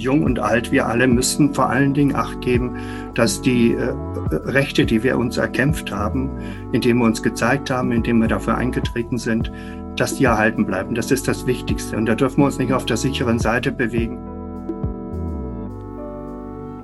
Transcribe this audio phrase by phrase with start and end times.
[0.00, 2.76] jung und alt, wir alle müssen vor allen Dingen Acht geben,
[3.14, 3.94] dass die äh,
[4.30, 6.30] Rechte, die wir uns erkämpft haben,
[6.72, 9.52] indem wir uns gezeigt haben, indem wir dafür eingetreten sind,
[9.96, 10.94] dass die erhalten bleiben.
[10.94, 11.96] Das ist das Wichtigste.
[11.96, 14.18] Und da dürfen wir uns nicht auf der sicheren Seite bewegen.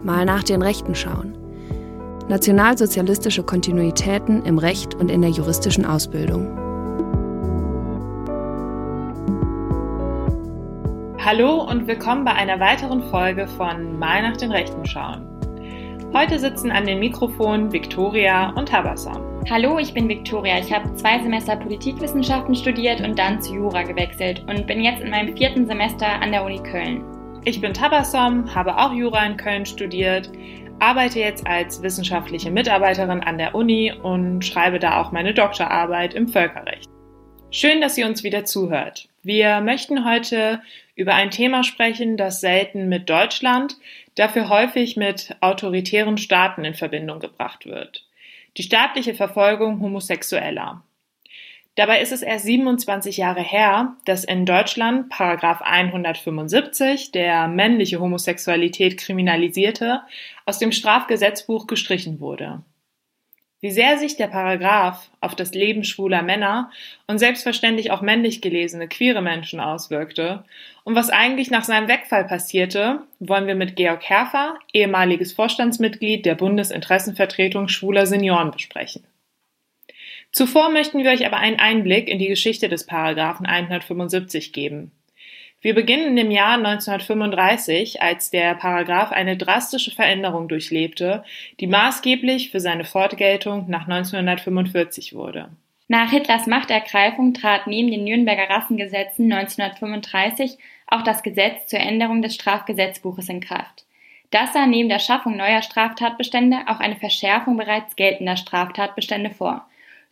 [0.02, 1.36] Mal nach den Rechten schauen.
[2.28, 6.65] Nationalsozialistische Kontinuitäten im Recht und in der juristischen Ausbildung.
[11.26, 15.26] Hallo und willkommen bei einer weiteren Folge von Mal nach den Rechten schauen.
[16.14, 19.42] Heute sitzen an den Mikrofonen Viktoria und Tabassam.
[19.50, 20.60] Hallo, ich bin Viktoria.
[20.60, 25.10] Ich habe zwei Semester Politikwissenschaften studiert und dann zu Jura gewechselt und bin jetzt in
[25.10, 27.02] meinem vierten Semester an der Uni Köln.
[27.44, 30.30] Ich bin Tabassam, habe auch Jura in Köln studiert,
[30.78, 36.28] arbeite jetzt als wissenschaftliche Mitarbeiterin an der Uni und schreibe da auch meine Doktorarbeit im
[36.28, 36.85] Völkerrecht.
[37.58, 39.08] Schön, dass ihr uns wieder zuhört.
[39.22, 40.60] Wir möchten heute
[40.94, 43.78] über ein Thema sprechen, das selten mit Deutschland,
[44.14, 48.04] dafür häufig mit autoritären Staaten in Verbindung gebracht wird.
[48.58, 50.82] Die staatliche Verfolgung Homosexueller.
[51.76, 58.98] Dabei ist es erst 27 Jahre her, dass in Deutschland Paragraph 175, der männliche Homosexualität
[58.98, 60.02] kriminalisierte,
[60.44, 62.60] aus dem Strafgesetzbuch gestrichen wurde.
[63.60, 66.70] Wie sehr sich der Paragraph auf das Leben schwuler Männer
[67.06, 70.44] und selbstverständlich auch männlich gelesene queere Menschen auswirkte
[70.84, 76.34] und was eigentlich nach seinem Wegfall passierte, wollen wir mit Georg Herfer, ehemaliges Vorstandsmitglied der
[76.34, 79.04] Bundesinteressenvertretung schwuler Senioren besprechen.
[80.32, 84.92] Zuvor möchten wir euch aber einen Einblick in die Geschichte des Paragraphen 175 geben.
[85.66, 91.24] Wir beginnen im Jahr 1935, als der Paragraph eine drastische Veränderung durchlebte,
[91.58, 95.48] die maßgeblich für seine Fortgeltung nach 1945 wurde.
[95.88, 102.36] Nach Hitlers Machtergreifung trat neben den Nürnberger Rassengesetzen 1935 auch das Gesetz zur Änderung des
[102.36, 103.86] Strafgesetzbuches in Kraft.
[104.30, 109.66] Das sah neben der Schaffung neuer Straftatbestände auch eine Verschärfung bereits geltender Straftatbestände vor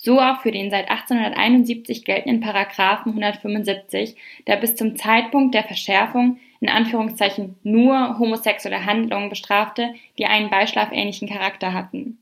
[0.04, 4.16] so auch für den seit 1871 geltenden Paragraphen 175,
[4.46, 11.28] der bis zum Zeitpunkt der Verschärfung in Anführungszeichen nur homosexuelle Handlungen bestrafte, die einen beischlafähnlichen
[11.28, 12.18] Charakter hatten.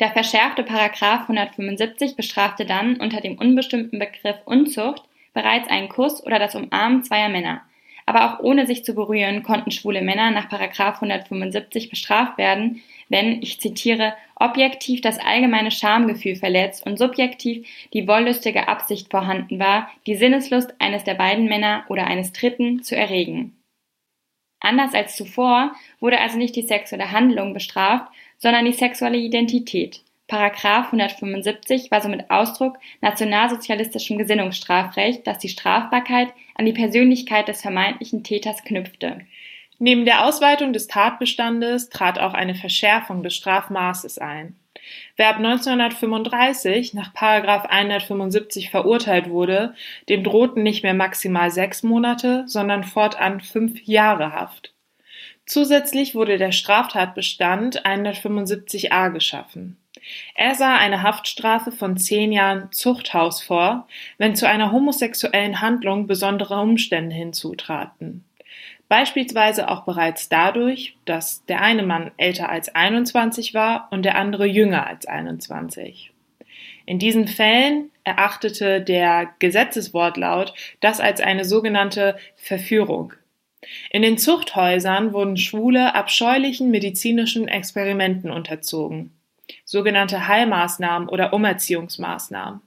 [0.00, 5.04] Der verschärfte Paragraph 175 bestrafte dann unter dem unbestimmten Begriff Unzucht
[5.34, 7.62] bereits einen Kuss oder das Umarmen zweier Männer.
[8.06, 13.42] Aber auch ohne sich zu berühren konnten schwule Männer nach Paragraph 175 bestraft werden, wenn,
[13.42, 20.16] ich zitiere, objektiv das allgemeine Schamgefühl verletzt und subjektiv die wollüstige Absicht vorhanden war, die
[20.16, 23.56] Sinneslust eines der beiden Männer oder eines Dritten zu erregen.
[24.60, 30.02] Anders als zuvor wurde also nicht die sexuelle Handlung bestraft, sondern die sexuelle Identität.
[30.26, 38.24] Paragraph 175 war somit Ausdruck nationalsozialistischem Gesinnungsstrafrecht, das die Strafbarkeit an die Persönlichkeit des vermeintlichen
[38.24, 39.20] Täters knüpfte.
[39.78, 44.56] Neben der Ausweitung des Tatbestandes trat auch eine Verschärfung des Strafmaßes ein.
[45.16, 49.74] Wer ab 1935 nach 175 verurteilt wurde,
[50.08, 54.74] dem drohten nicht mehr maximal sechs Monate, sondern fortan fünf Jahre Haft.
[55.46, 59.76] Zusätzlich wurde der Straftatbestand 175a geschaffen.
[60.34, 63.86] Er sah eine Haftstrafe von zehn Jahren Zuchthaus vor,
[64.18, 68.24] wenn zu einer homosexuellen Handlung besondere Umstände hinzutraten.
[68.94, 74.46] Beispielsweise auch bereits dadurch, dass der eine Mann älter als 21 war und der andere
[74.46, 76.12] jünger als 21.
[76.86, 83.14] In diesen Fällen erachtete der Gesetzeswortlaut das als eine sogenannte Verführung.
[83.90, 89.10] In den Zuchthäusern wurden Schwule abscheulichen medizinischen Experimenten unterzogen,
[89.64, 92.60] sogenannte Heilmaßnahmen oder Umerziehungsmaßnahmen.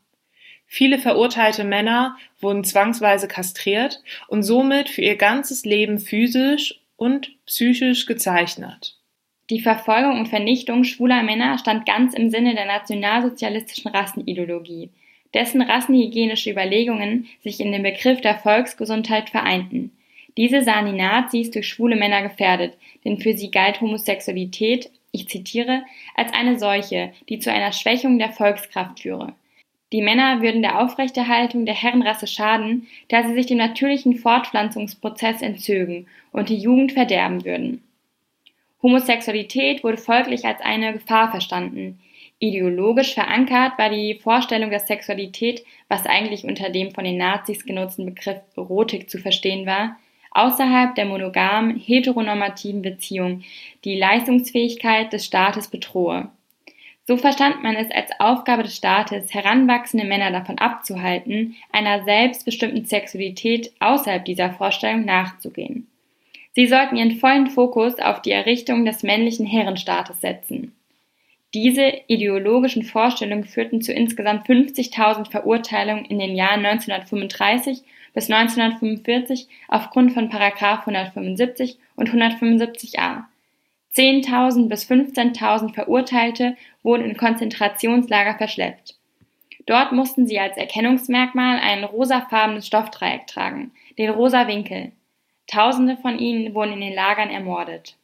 [0.67, 8.05] Viele verurteilte Männer wurden zwangsweise kastriert und somit für ihr ganzes Leben physisch und psychisch
[8.05, 8.97] gezeichnet.
[9.49, 14.89] Die Verfolgung und Vernichtung schwuler Männer stand ganz im Sinne der nationalsozialistischen Rassenideologie,
[15.33, 19.91] dessen rassenhygienische Überlegungen sich in dem Begriff der Volksgesundheit vereinten.
[20.35, 22.73] Diese sahen die Nazis durch schwule Männer gefährdet,
[23.05, 25.83] denn für sie galt Homosexualität, ich zitiere,
[26.15, 29.33] als eine Seuche, die zu einer Schwächung der Volkskraft führe.
[29.93, 36.07] Die Männer würden der Aufrechterhaltung der Herrenrasse schaden, da sie sich dem natürlichen Fortpflanzungsprozess entzögen
[36.31, 37.83] und die Jugend verderben würden.
[38.83, 41.99] Homosexualität wurde folglich als eine Gefahr verstanden.
[42.39, 48.05] Ideologisch verankert war die Vorstellung, dass Sexualität, was eigentlich unter dem von den Nazis genutzten
[48.05, 49.97] Begriff Erotik zu verstehen war,
[50.31, 53.41] außerhalb der monogamen, heteronormativen Beziehung
[53.83, 56.29] die Leistungsfähigkeit des Staates bedrohe.
[57.07, 63.71] So verstand man es als Aufgabe des Staates, heranwachsende Männer davon abzuhalten, einer selbstbestimmten Sexualität
[63.79, 65.87] außerhalb dieser Vorstellung nachzugehen.
[66.51, 70.75] Sie sollten ihren vollen Fokus auf die Errichtung des männlichen Herrenstaates setzen.
[71.53, 77.83] Diese ideologischen Vorstellungen führten zu insgesamt 50.000 Verurteilungen in den Jahren 1935
[78.13, 83.23] bis 1945 aufgrund von Paragraph 175 und 175a.
[83.97, 88.95] 10.000 bis 15.000 Verurteilte wurden in Konzentrationslager verschleppt.
[89.65, 94.91] Dort mussten sie als Erkennungsmerkmal ein rosafarbenes Stoffdreieck tragen, den rosa Winkel.
[95.47, 97.95] Tausende von ihnen wurden in den Lagern ermordet.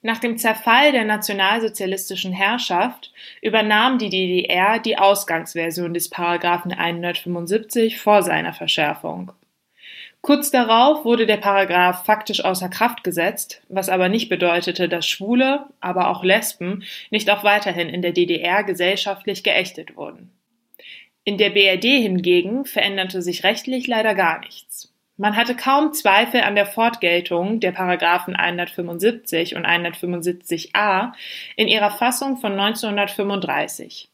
[0.00, 8.22] Nach dem Zerfall der nationalsozialistischen Herrschaft übernahm die DDR die Ausgangsversion des Paragraphen 175 vor
[8.22, 9.32] seiner Verschärfung.
[10.28, 15.64] Kurz darauf wurde der Paragraph faktisch außer Kraft gesetzt, was aber nicht bedeutete, dass Schwule,
[15.80, 20.30] aber auch Lesben nicht auch weiterhin in der DDR gesellschaftlich geächtet wurden.
[21.24, 24.92] In der BRD hingegen veränderte sich rechtlich leider gar nichts.
[25.16, 31.12] Man hatte kaum Zweifel an der Fortgeltung der Paragraphen 175 und 175a
[31.56, 34.10] in ihrer Fassung von 1935.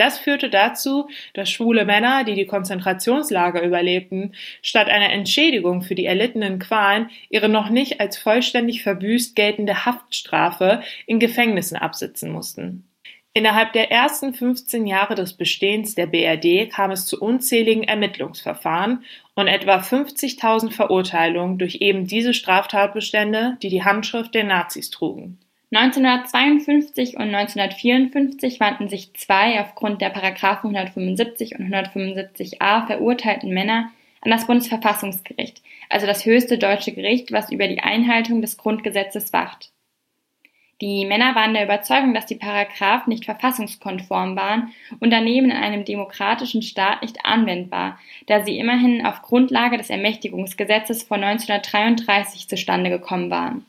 [0.00, 4.32] Das führte dazu, dass schwule Männer, die die Konzentrationslager überlebten,
[4.62, 10.80] statt einer Entschädigung für die erlittenen Qualen ihre noch nicht als vollständig verbüßt geltende Haftstrafe
[11.04, 12.88] in Gefängnissen absitzen mussten.
[13.34, 19.04] Innerhalb der ersten 15 Jahre des Bestehens der BRD kam es zu unzähligen Ermittlungsverfahren
[19.34, 25.38] und etwa 50.000 Verurteilungen durch eben diese Straftatbestände, die die Handschrift der Nazis trugen.
[25.72, 33.90] 1952 und 1954 wandten sich zwei aufgrund der Paragraphen 175 und 175a verurteilten Männer
[34.20, 39.70] an das Bundesverfassungsgericht, also das höchste deutsche Gericht, was über die Einhaltung des Grundgesetzes wacht.
[40.80, 45.84] Die Männer waren der Überzeugung, dass die Paragraphen nicht verfassungskonform waren und daneben in einem
[45.84, 53.30] demokratischen Staat nicht anwendbar, da sie immerhin auf Grundlage des Ermächtigungsgesetzes von 1933 zustande gekommen
[53.30, 53.66] waren.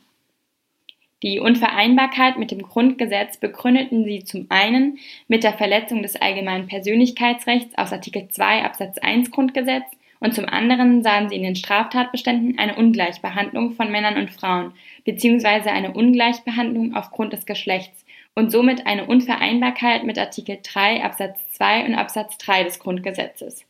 [1.22, 4.98] Die Unvereinbarkeit mit dem Grundgesetz begründeten sie zum einen
[5.28, 9.84] mit der Verletzung des allgemeinen Persönlichkeitsrechts aus Artikel 2 Absatz 1 Grundgesetz
[10.18, 14.72] und zum anderen sahen sie in den Straftatbeständen eine Ungleichbehandlung von Männern und Frauen
[15.04, 18.04] beziehungsweise eine Ungleichbehandlung aufgrund des Geschlechts
[18.34, 23.64] und somit eine Unvereinbarkeit mit Artikel 3 Absatz 2 und Absatz 3 des Grundgesetzes.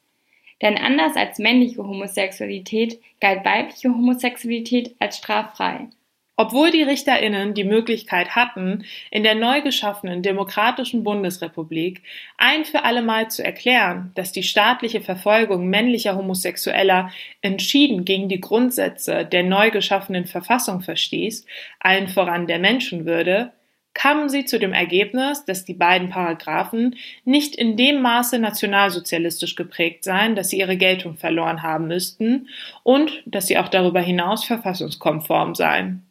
[0.63, 5.89] Denn anders als männliche Homosexualität galt weibliche Homosexualität als straffrei.
[6.43, 12.03] Obwohl die Richterinnen die Möglichkeit hatten, in der neu geschaffenen demokratischen Bundesrepublik
[12.37, 17.12] ein für allemal zu erklären, dass die staatliche Verfolgung männlicher Homosexueller
[17.43, 21.47] entschieden gegen die Grundsätze der neu geschaffenen Verfassung verstieß,
[21.79, 23.53] allen voran der Menschenwürde,
[23.94, 30.03] kamen sie zu dem Ergebnis, dass die beiden Paragraphen nicht in dem Maße nationalsozialistisch geprägt
[30.03, 32.49] seien, dass sie ihre Geltung verloren haben müssten
[32.83, 36.05] und dass sie auch darüber hinaus verfassungskonform seien.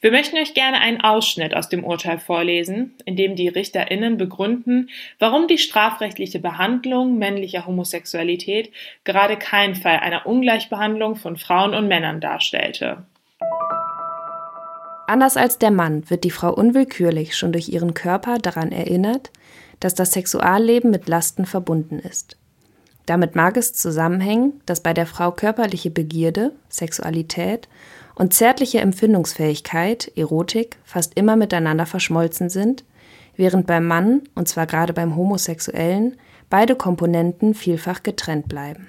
[0.00, 4.90] Wir möchten euch gerne einen Ausschnitt aus dem Urteil vorlesen, in dem die RichterInnen begründen,
[5.18, 8.72] warum die strafrechtliche Behandlung männlicher Homosexualität
[9.04, 13.04] gerade keinen Fall einer Ungleichbehandlung von Frauen und Männern darstellte.
[15.06, 19.30] Anders als der Mann wird die Frau unwillkürlich schon durch ihren Körper daran erinnert,
[19.78, 22.36] dass das Sexualleben mit Lasten verbunden ist.
[23.06, 27.68] Damit mag es zusammenhängen, dass bei der Frau körperliche Begierde, Sexualität
[28.14, 32.84] und zärtliche Empfindungsfähigkeit, Erotik, fast immer miteinander verschmolzen sind,
[33.36, 36.16] während beim Mann, und zwar gerade beim Homosexuellen,
[36.50, 38.88] beide Komponenten vielfach getrennt bleiben.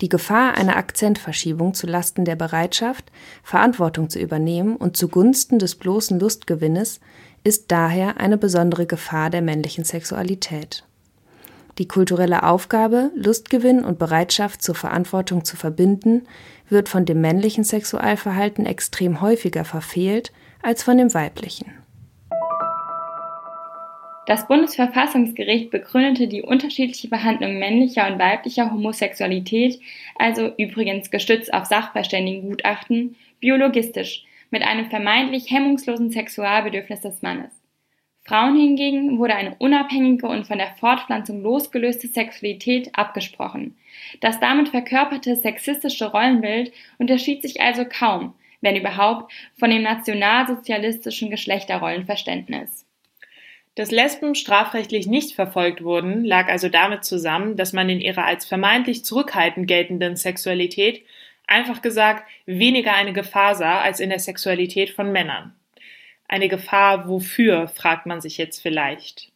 [0.00, 3.12] Die Gefahr einer Akzentverschiebung zu Lasten der Bereitschaft,
[3.44, 7.00] Verantwortung zu übernehmen und zugunsten des bloßen Lustgewinnes
[7.44, 10.84] ist daher eine besondere Gefahr der männlichen Sexualität.
[11.78, 16.26] Die kulturelle Aufgabe, Lustgewinn und Bereitschaft zur Verantwortung zu verbinden,
[16.72, 21.72] wird von dem männlichen Sexualverhalten extrem häufiger verfehlt als von dem weiblichen.
[24.26, 29.80] Das Bundesverfassungsgericht begründete die unterschiedliche Behandlung männlicher und weiblicher Homosexualität,
[30.16, 37.61] also übrigens gestützt auf Sachverständigengutachten, biologistisch mit einem vermeintlich hemmungslosen Sexualbedürfnis des Mannes.
[38.24, 43.76] Frauen hingegen wurde eine unabhängige und von der Fortpflanzung losgelöste Sexualität abgesprochen.
[44.20, 52.86] Das damit verkörperte sexistische Rollenbild unterschied sich also kaum, wenn überhaupt, von dem nationalsozialistischen Geschlechterrollenverständnis.
[53.74, 58.44] Dass Lesben strafrechtlich nicht verfolgt wurden, lag also damit zusammen, dass man in ihrer als
[58.44, 61.04] vermeintlich zurückhaltend geltenden Sexualität
[61.46, 65.54] einfach gesagt weniger eine Gefahr sah als in der Sexualität von Männern.
[66.32, 69.30] Eine Gefahr wofür, fragt man sich jetzt vielleicht.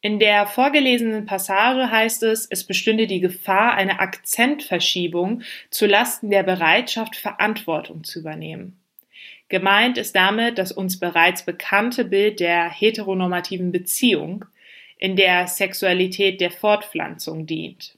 [0.00, 6.42] In der vorgelesenen Passage heißt es, es bestünde die Gefahr einer Akzentverschiebung zu Lasten der
[6.42, 8.76] Bereitschaft, Verantwortung zu übernehmen.
[9.48, 14.46] Gemeint ist damit das uns bereits bekannte Bild der heteronormativen Beziehung,
[14.98, 17.96] in der Sexualität der Fortpflanzung dient.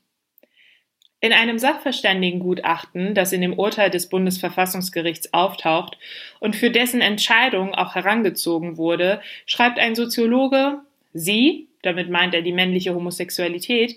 [1.21, 5.99] In einem Sachverständigengutachten, das in dem Urteil des Bundesverfassungsgerichts auftaucht
[6.39, 10.79] und für dessen Entscheidung auch herangezogen wurde, schreibt ein Soziologe,
[11.13, 13.97] sie, damit meint er die männliche Homosexualität,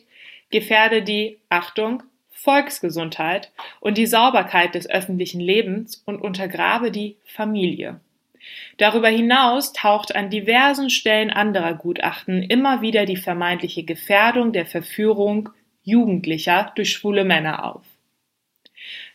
[0.50, 2.02] gefährde die, Achtung,
[2.32, 3.52] Volksgesundheit
[3.82, 8.00] und die Sauberkeit des öffentlichen Lebens und untergrabe die Familie.
[8.78, 15.50] Darüber hinaus taucht an diversen Stellen anderer Gutachten immer wieder die vermeintliche Gefährdung der Verführung
[15.84, 17.84] Jugendlicher durch schwule Männer auf.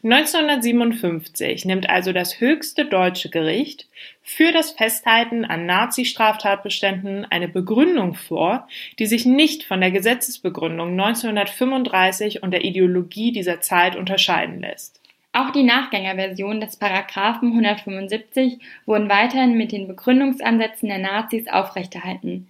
[0.03, 3.89] 1957 nimmt also das höchste deutsche Gericht
[4.23, 8.69] für das Festhalten an Nazi-Straftatbeständen eine Begründung vor,
[8.99, 15.01] die sich nicht von der Gesetzesbegründung 1935 und der Ideologie dieser Zeit unterscheiden lässt.
[15.33, 22.49] Auch die Nachgängerversion des Paragraphen 175 wurden weiterhin mit den Begründungsansätzen der Nazis aufrechterhalten.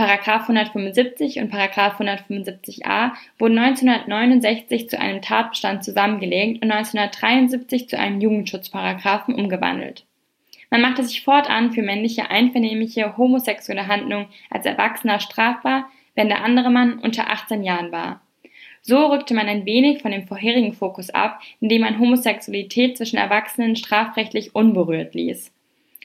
[0.00, 8.18] Paragraph 175 und Paragraph 175a wurden 1969 zu einem Tatbestand zusammengelegt und 1973 zu einem
[8.18, 10.06] Jugendschutzparagraphen umgewandelt.
[10.70, 16.70] Man machte sich fortan für männliche einvernehmliche homosexuelle Handlungen als Erwachsener strafbar, wenn der andere
[16.70, 18.22] Mann unter 18 Jahren war.
[18.80, 23.76] So rückte man ein wenig von dem vorherigen Fokus ab, indem man Homosexualität zwischen Erwachsenen
[23.76, 25.52] strafrechtlich unberührt ließ.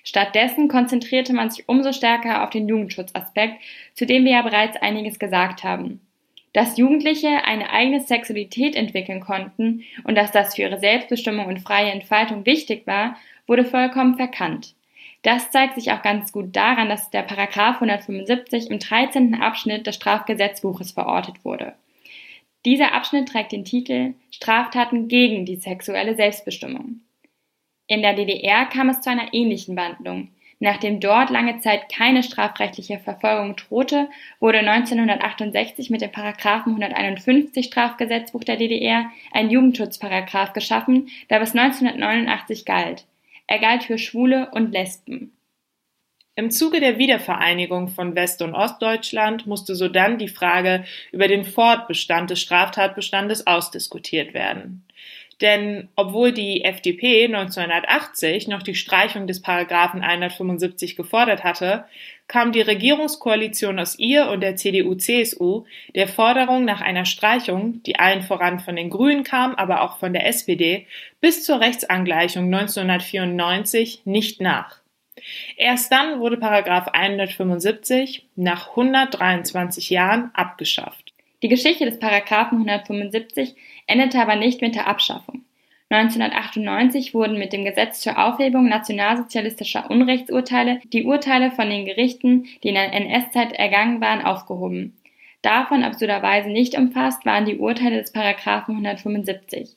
[0.06, 3.56] Stattdessen konzentrierte man sich umso stärker auf den Jugendschutzaspekt,
[3.96, 6.00] zu dem wir ja bereits einiges gesagt haben.
[6.54, 11.92] Dass Jugendliche eine eigene Sexualität entwickeln konnten und dass das für ihre Selbstbestimmung und freie
[11.92, 14.76] Entfaltung wichtig war, wurde vollkommen verkannt.
[15.24, 19.42] Das zeigt sich auch ganz gut daran, dass der Paragraph 175 im 13.
[19.42, 21.74] Abschnitt des Strafgesetzbuches verortet wurde.
[22.64, 27.02] Dieser Abschnitt trägt den Titel Straftaten gegen die sexuelle Selbstbestimmung.
[27.88, 30.30] In der DDR kam es zu einer ähnlichen Wandlung.
[30.60, 38.44] Nachdem dort lange Zeit keine strafrechtliche Verfolgung drohte, wurde 1968 mit dem Paragraphen 151 Strafgesetzbuch
[38.44, 43.06] der DDR ein Jugendschutzparagraph geschaffen, der bis 1989 galt.
[43.48, 45.34] Er galt für Schwule und Lesben.
[46.38, 52.30] Im Zuge der Wiedervereinigung von West- und Ostdeutschland musste sodann die Frage über den Fortbestand
[52.30, 54.85] des Straftatbestandes ausdiskutiert werden.
[55.42, 61.86] Denn obwohl die FDP 1980 noch die Streichung des Paragraphen 175 gefordert hatte,
[62.28, 68.24] kam die Regierungskoalition aus ihr und der CDU-CSU der Forderung nach einer Streichung, die allen
[68.24, 70.88] voran von den Grünen kam, aber auch von der SPD,
[71.20, 74.80] bis zur Rechtsangleichung 1994 nicht nach.
[75.58, 81.05] Erst dann wurde Paragraph 175 nach 123 Jahren abgeschafft.
[81.44, 83.56] Die Geschichte des Paragraphen 175
[83.88, 85.44] endete aber nicht mit der Abschaffung.
[85.90, 92.70] 1998 wurden mit dem Gesetz zur Aufhebung nationalsozialistischer Unrechtsurteile die Urteile von den Gerichten, die
[92.70, 94.98] in der NS-Zeit ergangen waren, aufgehoben.
[95.44, 99.76] Davon absurderweise nicht umfasst waren die Urteile des Paragraphen 175.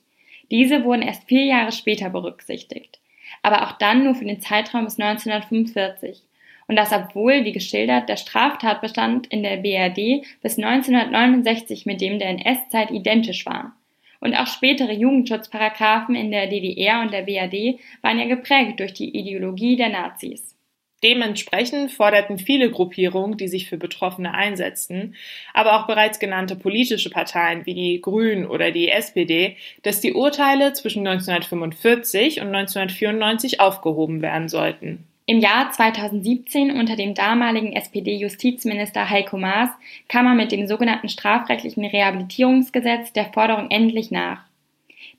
[0.49, 2.99] Diese wurden erst vier Jahre später berücksichtigt.
[3.43, 6.23] Aber auch dann nur für den Zeitraum bis 1945
[6.69, 12.29] und das obwohl, wie geschildert, der Straftatbestand in der BRD bis 1969 mit dem der
[12.29, 13.75] NS-Zeit identisch war.
[14.19, 19.17] Und auch spätere Jugendschutzparagraphen in der DDR und der BRD waren ja geprägt durch die
[19.17, 20.55] Ideologie der Nazis.
[21.01, 25.15] Dementsprechend forderten viele Gruppierungen, die sich für Betroffene einsetzten,
[25.55, 30.73] aber auch bereits genannte politische Parteien wie die Grünen oder die SPD, dass die Urteile
[30.73, 35.08] zwischen 1945 und 1994 aufgehoben werden sollten.
[35.29, 39.69] Im Jahr 2017 unter dem damaligen SPD-Justizminister Heiko Maas
[40.07, 44.41] kam er mit dem sogenannten strafrechtlichen Rehabilitierungsgesetz der Forderung endlich nach.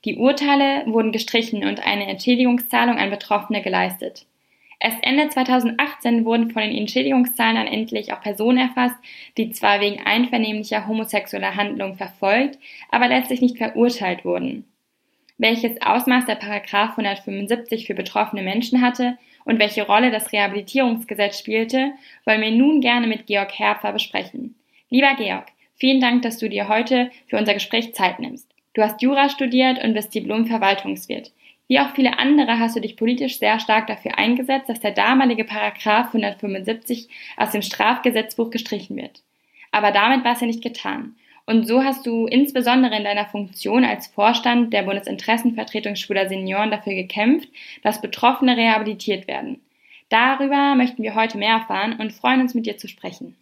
[0.03, 4.25] Die Urteile wurden gestrichen und eine Entschädigungszahlung an Betroffene geleistet.
[4.81, 8.97] Erst Ende 2018 wurden von den Entschädigungszahlern endlich auch Personen erfasst,
[9.37, 14.65] die zwar wegen einvernehmlicher homosexueller Handlungen verfolgt, aber letztlich nicht verurteilt wurden.
[15.37, 21.91] Welches Ausmaß der Paragraph 175 für betroffene Menschen hatte und welche Rolle das Rehabilitierungsgesetz spielte,
[22.25, 24.55] wollen wir nun gerne mit Georg Herpfer besprechen.
[24.89, 28.47] Lieber Georg, vielen Dank, dass du dir heute für unser Gespräch Zeit nimmst.
[28.73, 31.31] Du hast Jura studiert und bist Diplom-Verwaltungswirt.
[31.67, 35.45] Wie auch viele andere hast du dich politisch sehr stark dafür eingesetzt, dass der damalige
[35.45, 37.07] Paragraph 175
[37.37, 39.21] aus dem Strafgesetzbuch gestrichen wird.
[39.71, 41.15] Aber damit war es ja nicht getan.
[41.45, 46.93] Und so hast du insbesondere in deiner Funktion als Vorstand der Bundesinteressenvertretung schwuler Senioren dafür
[46.93, 47.49] gekämpft,
[47.83, 49.59] dass Betroffene rehabilitiert werden.
[50.09, 53.35] Darüber möchten wir heute mehr erfahren und freuen uns, mit dir zu sprechen.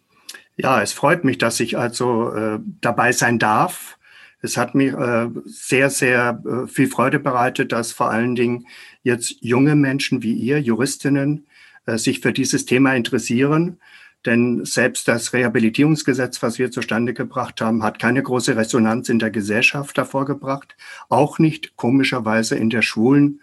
[0.56, 3.98] Ja, es freut mich, dass ich also äh, dabei sein darf.
[4.42, 8.66] Es hat mir äh, sehr, sehr äh, viel Freude bereitet, dass vor allen Dingen
[9.02, 11.46] jetzt junge Menschen wie ihr, Juristinnen,
[11.86, 13.78] äh, sich für dieses Thema interessieren.
[14.26, 19.30] Denn selbst das Rehabilitierungsgesetz, was wir zustande gebracht haben, hat keine große Resonanz in der
[19.30, 20.76] Gesellschaft hervorgebracht.
[21.08, 23.40] Auch nicht komischerweise in der schwulen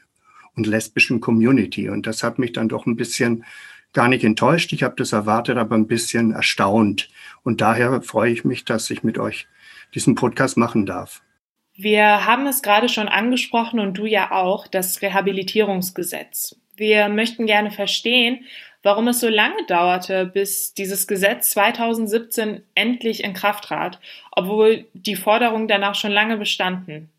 [0.55, 1.89] und lesbischen Community.
[1.89, 3.43] Und das hat mich dann doch ein bisschen
[3.93, 4.71] gar nicht enttäuscht.
[4.73, 7.09] Ich habe das erwartet, aber ein bisschen erstaunt.
[7.43, 9.47] Und daher freue ich mich, dass ich mit euch
[9.95, 11.21] diesen Podcast machen darf.
[11.75, 16.55] Wir haben es gerade schon angesprochen und du ja auch, das Rehabilitierungsgesetz.
[16.75, 18.45] Wir möchten gerne verstehen,
[18.83, 23.99] warum es so lange dauerte, bis dieses Gesetz 2017 endlich in Kraft trat,
[24.31, 27.09] obwohl die Forderungen danach schon lange bestanden.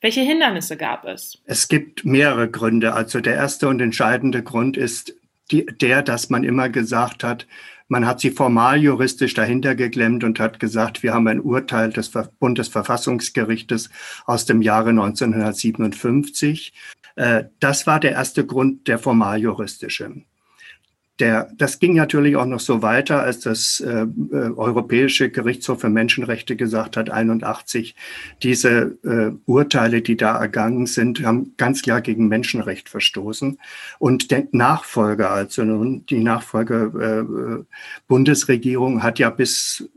[0.00, 1.38] Welche Hindernisse gab es?
[1.44, 2.94] Es gibt mehrere Gründe.
[2.94, 5.14] Also der erste und entscheidende Grund ist
[5.50, 7.46] die, der, dass man immer gesagt hat,
[7.88, 12.12] man hat sie formal juristisch dahinter geklemmt und hat gesagt, wir haben ein Urteil des
[12.38, 13.88] Bundesverfassungsgerichtes
[14.26, 16.74] aus dem Jahre 1957.
[17.16, 20.22] Äh, das war der erste Grund, der formal juristische.
[21.20, 24.06] Der, das ging natürlich auch noch so weiter, als das äh, äh,
[24.56, 27.96] Europäische Gerichtshof für Menschenrechte gesagt hat, 81,
[28.42, 33.58] diese äh, Urteile, die da ergangen sind, haben ganz klar gegen Menschenrecht verstoßen.
[33.98, 37.64] Und der Nachfolger, also nun die Nachfolger äh, äh
[38.06, 39.88] Bundesregierung hat ja bis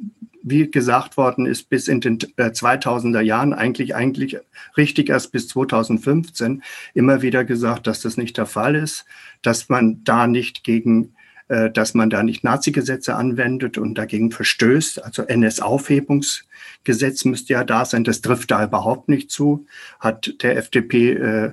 [0.43, 4.37] wie gesagt worden ist, bis in den 2000er äh, Jahren, eigentlich, eigentlich
[4.77, 9.05] richtig erst bis 2015, immer wieder gesagt, dass das nicht der Fall ist,
[9.41, 11.13] dass man da nicht gegen
[11.51, 15.03] äh, dass man da nicht Nazi-Gesetze anwendet und dagegen verstößt.
[15.03, 18.05] Also NS-Aufhebungsgesetz müsste ja da sein.
[18.05, 19.65] Das trifft da überhaupt nicht zu,
[19.99, 21.51] hat der FDP äh,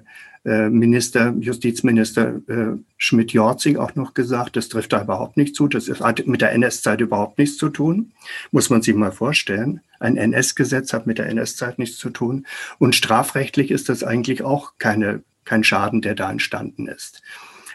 [0.48, 5.68] Minister, Justizminister äh, Schmidt-Jorzig auch noch gesagt, das trifft da überhaupt nicht zu.
[5.68, 8.12] Das hat mit der NS-Zeit überhaupt nichts zu tun.
[8.50, 9.80] Muss man sich mal vorstellen.
[10.00, 12.46] Ein NS-Gesetz hat mit der NS-Zeit nichts zu tun.
[12.78, 17.22] Und strafrechtlich ist das eigentlich auch keine, kein Schaden, der da entstanden ist.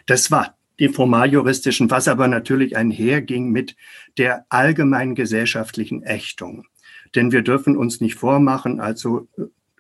[0.06, 3.76] Das war die formaljuristischen, was aber natürlich einherging mit
[4.18, 6.66] der allgemeinen gesellschaftlichen Ächtung.
[7.16, 9.28] Denn wir dürfen uns nicht vormachen, also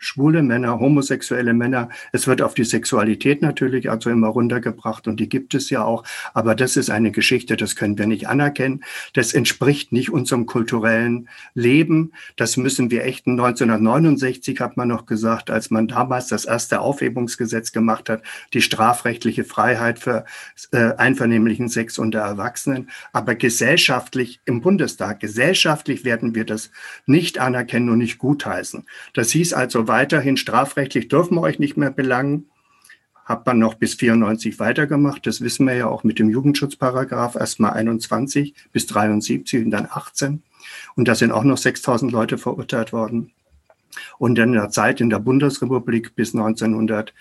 [0.03, 1.89] schwule Männer, homosexuelle Männer.
[2.11, 6.03] Es wird auf die Sexualität natürlich also immer runtergebracht und die gibt es ja auch.
[6.33, 8.83] Aber das ist eine Geschichte, das können wir nicht anerkennen.
[9.13, 12.11] Das entspricht nicht unserem kulturellen Leben.
[12.35, 13.27] Das müssen wir echt.
[13.27, 18.21] 1969 hat man noch gesagt, als man damals das erste Aufhebungsgesetz gemacht hat,
[18.53, 20.25] die strafrechtliche Freiheit für
[20.71, 22.89] äh, einvernehmlichen Sex unter Erwachsenen.
[23.13, 26.71] Aber gesellschaftlich im Bundestag, gesellschaftlich werden wir das
[27.05, 28.85] nicht anerkennen und nicht gutheißen.
[29.13, 32.47] Das hieß also weiterhin strafrechtlich dürfen wir euch nicht mehr belangen.
[33.25, 35.27] Hat man noch bis 94 weitergemacht.
[35.27, 37.35] Das wissen wir ja auch mit dem Jugendschutzparagraf.
[37.35, 40.41] Erstmal 21 bis 73 und dann 18.
[40.95, 43.33] Und da sind auch noch 6000 Leute verurteilt worden.
[44.17, 47.13] Und in der Zeit in der Bundesrepublik bis 1900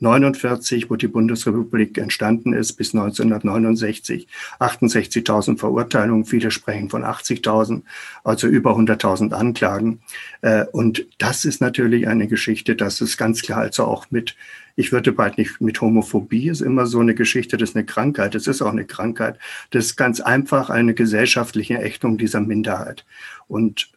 [0.00, 4.28] 49, wo die Bundesrepublik entstanden ist, bis 1969,
[4.60, 7.82] 68.000 Verurteilungen, viele sprechen von 80.000,
[8.24, 10.00] also über 100.000 Anklagen.
[10.40, 14.34] Äh, und das ist natürlich eine Geschichte, das ist ganz klar also auch mit,
[14.76, 18.34] ich würde bald nicht mit Homophobie, ist immer so eine Geschichte, das ist eine Krankheit,
[18.34, 19.38] das ist auch eine Krankheit.
[19.70, 23.04] Das ist ganz einfach eine gesellschaftliche Ächtung dieser Minderheit.
[23.48, 23.90] Und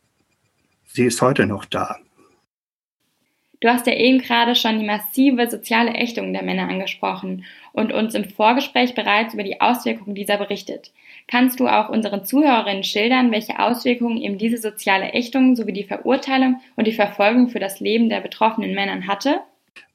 [0.88, 2.00] sie ist heute noch da.
[3.62, 8.16] Du hast ja eben gerade schon die massive soziale Ächtung der Männer angesprochen und uns
[8.16, 10.92] im Vorgespräch bereits über die Auswirkungen dieser berichtet.
[11.28, 16.60] Kannst du auch unseren Zuhörerinnen schildern, welche Auswirkungen eben diese soziale Ächtung sowie die Verurteilung
[16.76, 19.42] und die Verfolgung für das Leben der betroffenen Männern hatte?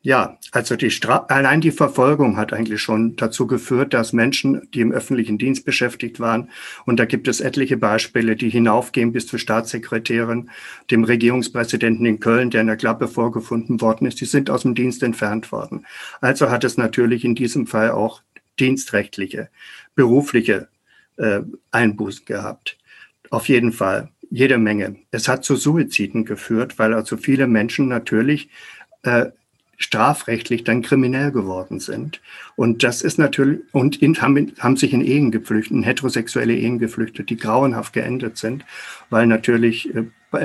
[0.06, 4.80] Ja, also die Stra allein die Verfolgung hat eigentlich schon dazu geführt, dass Menschen, die
[4.80, 6.48] im öffentlichen Dienst beschäftigt waren,
[6.84, 10.48] und da gibt es etliche Beispiele, die hinaufgehen bis zur Staatssekretärin,
[10.92, 14.76] dem Regierungspräsidenten in Köln, der in der Klappe vorgefunden worden ist, die sind aus dem
[14.76, 15.84] Dienst entfernt worden.
[16.20, 18.22] Also hat es natürlich in diesem Fall auch
[18.60, 19.48] dienstrechtliche,
[19.96, 20.68] berufliche
[21.16, 21.40] äh,
[21.72, 22.78] Einbußen gehabt.
[23.30, 24.96] Auf jeden Fall jede Menge.
[25.10, 28.50] Es hat zu Suiziden geführt, weil also viele Menschen natürlich
[29.02, 29.26] äh,
[29.76, 32.20] strafrechtlich dann kriminell geworden sind.
[32.54, 36.78] Und das ist natürlich, und in, haben, haben sich in Ehen geflüchtet, in heterosexuelle Ehen
[36.78, 38.64] geflüchtet, die grauenhaft geendet sind,
[39.10, 40.04] weil natürlich äh,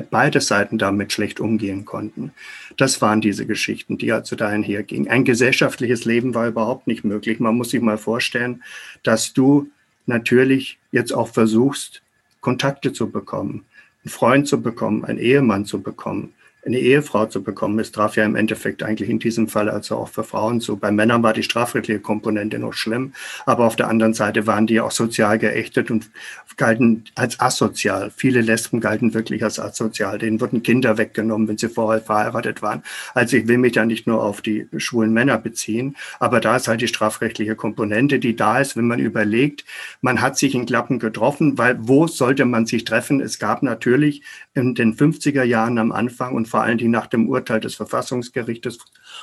[0.10, 2.32] beide Seiten damit schlecht umgehen konnten.
[2.78, 5.10] Das waren diese Geschichten, die also dahin hergingen.
[5.10, 7.39] Ein gesellschaftliches Leben war überhaupt nicht möglich.
[7.39, 8.63] Man muss sich mal vorstellen,
[9.04, 9.70] dass du
[10.06, 12.02] natürlich jetzt auch versuchst,
[12.41, 13.65] Kontakte zu bekommen,
[14.04, 16.34] einen Freund zu bekommen, einen Ehemann zu bekommen,
[16.65, 17.80] eine Ehefrau zu bekommen.
[17.80, 20.78] Es traf ja im Endeffekt eigentlich in diesem Fall also auch für Frauen zu.
[20.78, 23.13] Bei Männern war die strafrechtliche Komponente noch schlimm,
[23.45, 26.12] aber auf der anderen Seite waren die auch sozial geächtet und
[26.58, 28.12] galten als asozial.
[28.15, 30.19] Viele Lesben galten wirklich als asozial.
[30.19, 32.84] Denen wurden Kinder weggenommen, wenn sie vorher verheiratet waren.
[33.13, 36.67] Also ich will mich da nicht nur auf die schwulen Männer beziehen, aber da ist
[36.67, 39.65] halt die strafrechtliche Komponente, die da ist, wenn man überlegt,
[40.02, 43.21] man hat sich in Klappen getroffen, weil wo sollte man sich treffen?
[43.21, 44.21] Es gab natürlich
[44.54, 48.78] in den 50er Jahren am Anfang und vor allen Dingen nach dem Urteil des Verfassungsgerichtes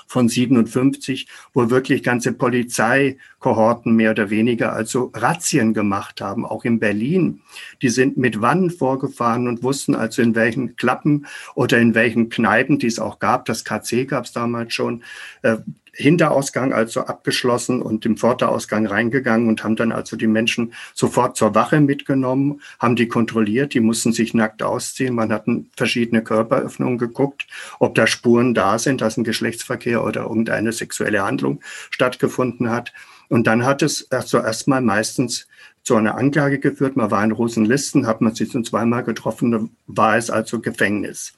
[0.06, 6.80] von 57, wo wirklich ganze Polizeikohorten mehr oder weniger also Razzien gemacht haben, auch in
[6.80, 7.40] Berlin.
[7.82, 12.78] Die sind mit Wannen vorgefahren und wussten also in welchen Klappen oder in welchen Kneipen,
[12.78, 15.02] die es auch gab, das KC gab es damals schon,
[15.42, 15.58] äh,
[15.92, 21.54] Hinterausgang also abgeschlossen und im Vorderausgang reingegangen und haben dann also die Menschen sofort zur
[21.54, 25.14] Wache mitgenommen, haben die kontrolliert, die mussten sich nackt ausziehen.
[25.14, 25.46] Man hat
[25.76, 27.46] verschiedene Körperöffnungen geguckt,
[27.78, 32.92] ob da Spuren da sind, dass ein Geschlechtsverkehr oder irgendeine sexuelle Handlung stattgefunden hat.
[33.28, 35.48] Und dann hat es also erstmal meistens
[35.82, 36.96] zu einer Anklage geführt.
[36.96, 41.37] Man war in Rosenlisten, hat man sich zweimal getroffen, war es also Gefängnis.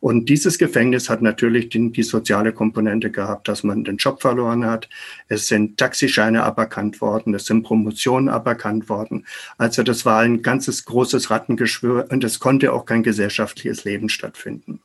[0.00, 4.64] Und dieses Gefängnis hat natürlich die, die, soziale Komponente gehabt, dass man den Job verloren
[4.64, 4.88] hat.
[5.28, 9.26] Es sind Taxischeine aberkannt worden, es sind Promotionen aberkannt worden.
[9.58, 14.80] Also das war ein ganzes großes Rattengeschwür und es konnte auch kein gesellschaftliches Leben stattfinden.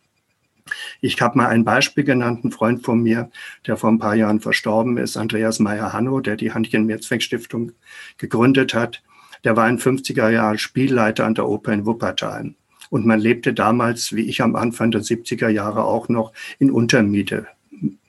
[1.00, 3.30] Ich habe mal ein Beispiel genannt, ein Freund von mir,
[3.68, 7.72] der vor ein paar Jahren verstorben ist, Andreas Meyer-Hanno, der die Handchen-Mehrzweck-Stiftung
[8.18, 9.04] gegründet hat.
[9.44, 12.56] Der war in 50er Jahren Spielleiter an der Oper in Wuppertal.
[12.90, 17.48] Und man lebte damals, wie ich am Anfang der 70er Jahre auch noch, in Untermiete,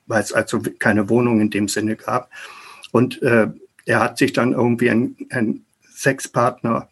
[0.07, 2.31] weil es also keine Wohnung in dem Sinne gab.
[2.93, 3.49] Und äh,
[3.85, 6.89] er hat sich dann irgendwie einen Sexpartner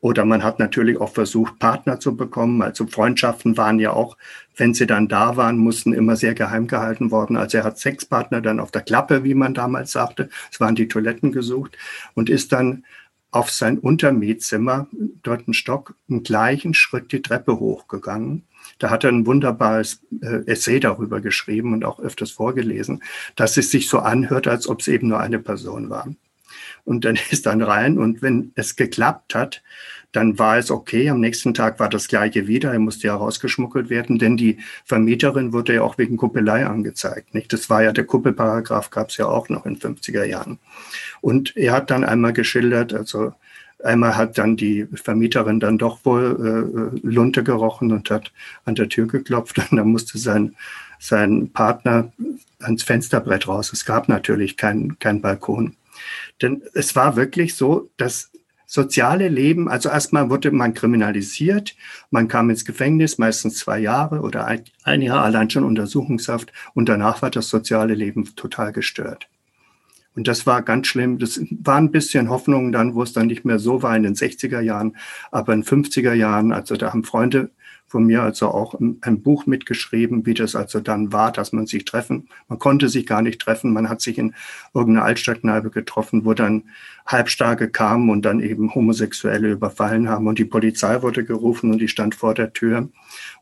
[0.00, 2.62] oder man hat natürlich auch versucht, Partner zu bekommen.
[2.62, 4.16] Also Freundschaften waren ja auch,
[4.56, 7.36] wenn sie dann da waren, mussten immer sehr geheim gehalten worden.
[7.36, 10.30] Also er hat Sexpartner dann auf der Klappe, wie man damals sagte.
[10.50, 11.76] Es waren die Toiletten gesucht
[12.14, 12.84] und ist dann
[13.30, 14.88] auf sein Untermietzimmer,
[15.22, 18.44] dort ein Stock, im gleichen Schritt die Treppe hochgegangen.
[18.78, 23.02] Da hat er ein wunderbares äh, Essay darüber geschrieben und auch öfters vorgelesen,
[23.36, 26.08] dass es sich so anhört, als ob es eben nur eine Person war.
[26.84, 29.62] Und dann ist dann rein und wenn es geklappt hat,
[30.12, 31.08] dann war es okay.
[31.08, 32.72] Am nächsten Tag war das gleiche wieder.
[32.72, 37.34] Er musste ja rausgeschmuggelt werden, denn die Vermieterin wurde ja auch wegen Kuppelei angezeigt.
[37.34, 37.52] Nicht?
[37.52, 40.58] Das war ja der Kuppelparagraph, gab es ja auch noch in 50er Jahren.
[41.20, 43.32] Und er hat dann einmal geschildert, also
[43.84, 48.32] einmal hat dann die Vermieterin dann doch wohl äh, Lunte gerochen und hat
[48.64, 50.54] an der Tür geklopft und dann musste sein,
[50.98, 52.12] sein Partner
[52.58, 53.72] ans Fensterbrett raus.
[53.72, 55.76] Es gab natürlich keinen kein Balkon.
[56.42, 58.30] Denn es war wirklich so, dass
[58.66, 61.74] soziale Leben, also erstmal wurde man kriminalisiert,
[62.10, 66.88] man kam ins Gefängnis, meistens zwei Jahre oder ein, ein Jahr allein schon Untersuchungshaft und
[66.88, 69.28] danach war das soziale Leben total gestört.
[70.14, 71.18] Und das war ganz schlimm.
[71.18, 74.14] Das war ein bisschen Hoffnung dann, wo es dann nicht mehr so war in den
[74.14, 74.96] 60er Jahren,
[75.30, 77.50] aber in 50er Jahren, also da haben Freunde
[77.90, 81.84] von mir also auch ein Buch mitgeschrieben, wie das also dann war, dass man sich
[81.84, 82.28] treffen.
[82.46, 83.72] Man konnte sich gar nicht treffen.
[83.72, 84.32] Man hat sich in
[84.72, 86.62] irgendeiner Altstadtkneipe getroffen, wo dann
[87.04, 90.28] Halbstarke kamen und dann eben Homosexuelle überfallen haben.
[90.28, 92.88] Und die Polizei wurde gerufen und die stand vor der Tür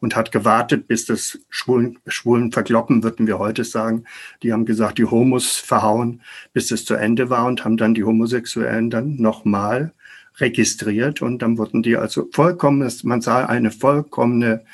[0.01, 4.05] und hat gewartet, bis das Schwulen, Schwulen verkloppen, würden wir heute sagen.
[4.43, 6.23] Die haben gesagt, die Homos verhauen,
[6.55, 9.93] bis es zu Ende war und haben dann die Homosexuellen dann nochmal
[10.41, 14.65] registriert und dann wurden die also vollkommen, man sah eine vollkommene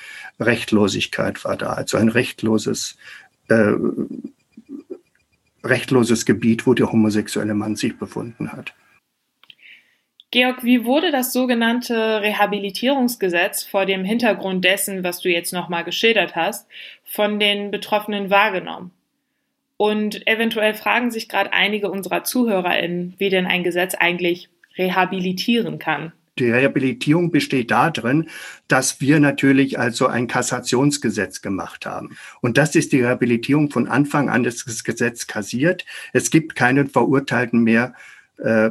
[0.40, 2.96] Rechtlosigkeit war da, also ein rechtloses,
[3.48, 3.72] äh,
[5.62, 8.74] rechtloses Gebiet, wo der homosexuelle Mann sich befunden hat.
[10.31, 16.35] Georg, wie wurde das sogenannte Rehabilitierungsgesetz vor dem Hintergrund dessen, was du jetzt nochmal geschildert
[16.35, 16.66] hast,
[17.05, 18.90] von den Betroffenen wahrgenommen?
[19.77, 26.13] Und eventuell fragen sich gerade einige unserer ZuhörerInnen, wie denn ein Gesetz eigentlich rehabilitieren kann?
[26.39, 28.29] Die Rehabilitierung besteht darin,
[28.67, 32.17] dass wir natürlich also ein Kassationsgesetz gemacht haben.
[32.41, 35.85] Und das ist die Rehabilitierung von Anfang an das Gesetz kassiert.
[36.13, 37.95] Es gibt keinen Verurteilten mehr
[38.39, 38.71] äh,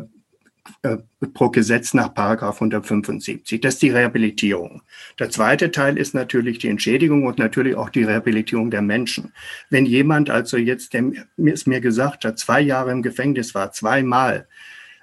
[0.82, 0.98] äh,
[1.34, 3.62] pro Gesetz nach Paragraph 175.
[3.62, 4.82] Das ist die Rehabilitierung.
[5.20, 9.34] Der zweite Teil ist natürlich die Entschädigung und natürlich auch die Rehabilitierung der Menschen.
[9.70, 14.48] Wenn jemand also jetzt, der es mir gesagt hat, zwei Jahre im Gefängnis war, zweimal,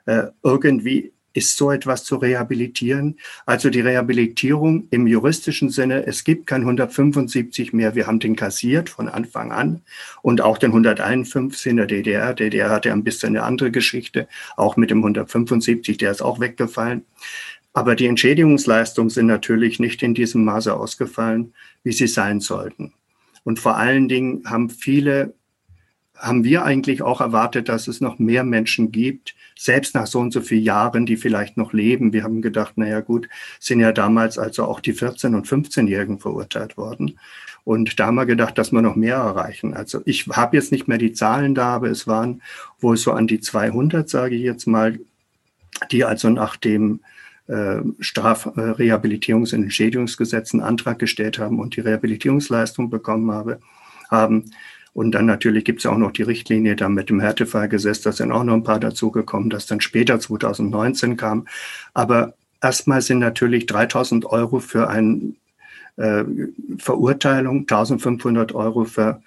[0.07, 3.19] äh, irgendwie ist so etwas zu rehabilitieren.
[3.47, 8.89] Also die Rehabilitierung im juristischen Sinne, es gibt kein 175 mehr, wir haben den kassiert
[8.89, 9.83] von Anfang an
[10.23, 12.35] und auch den 151 in der DDR.
[12.35, 17.05] DDR hatte ein bisschen eine andere Geschichte, auch mit dem 175, der ist auch weggefallen.
[17.73, 22.93] Aber die Entschädigungsleistungen sind natürlich nicht in diesem Maße ausgefallen, wie sie sein sollten.
[23.45, 25.35] Und vor allen Dingen haben viele,
[26.21, 30.33] haben wir eigentlich auch erwartet, dass es noch mehr Menschen gibt, selbst nach so und
[30.33, 32.13] so vielen Jahren, die vielleicht noch leben.
[32.13, 33.29] Wir haben gedacht, naja gut,
[33.59, 37.19] sind ja damals also auch die 14- und 15-Jährigen verurteilt worden.
[37.65, 39.75] Und da haben wir gedacht, dass wir noch mehr erreichen.
[39.75, 42.43] Also ich habe jetzt nicht mehr die Zahlen da, aber es waren
[42.81, 44.99] wohl so an die 200, sage ich jetzt mal,
[45.91, 47.01] die also nach dem
[47.47, 53.61] äh, Strafrehabilitierungs- und Entschädigungsgesetz einen Antrag gestellt haben und die Rehabilitierungsleistung bekommen habe,
[54.11, 54.51] haben.
[54.92, 58.33] Und dann natürlich gibt es auch noch die Richtlinie dann mit dem Härtefallgesetz, da sind
[58.33, 61.46] auch noch ein paar dazugekommen, das dann später 2019 kam.
[61.94, 65.37] Aber erstmal sind natürlich 3000 Euro für ein
[65.96, 66.24] äh,
[66.79, 69.22] Verurteilung, 1500 Euro für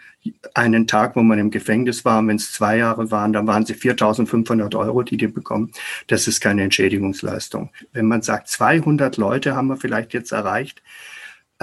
[0.54, 2.26] einen Tag, wo man im Gefängnis war.
[2.26, 5.72] Wenn es zwei Jahre waren, dann waren sie 4500 Euro, die die bekommen.
[6.08, 7.70] Das ist keine Entschädigungsleistung.
[7.92, 10.82] Wenn man sagt, 200 Leute haben wir vielleicht jetzt erreicht,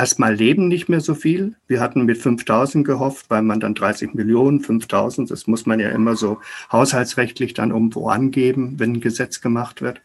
[0.00, 1.56] Erstmal leben nicht mehr so viel.
[1.66, 5.90] Wir hatten mit 5000 gehofft, weil man dann 30 Millionen, 5000, das muss man ja
[5.90, 6.38] immer so
[6.72, 10.00] haushaltsrechtlich dann irgendwo angeben, wenn ein Gesetz gemacht wird.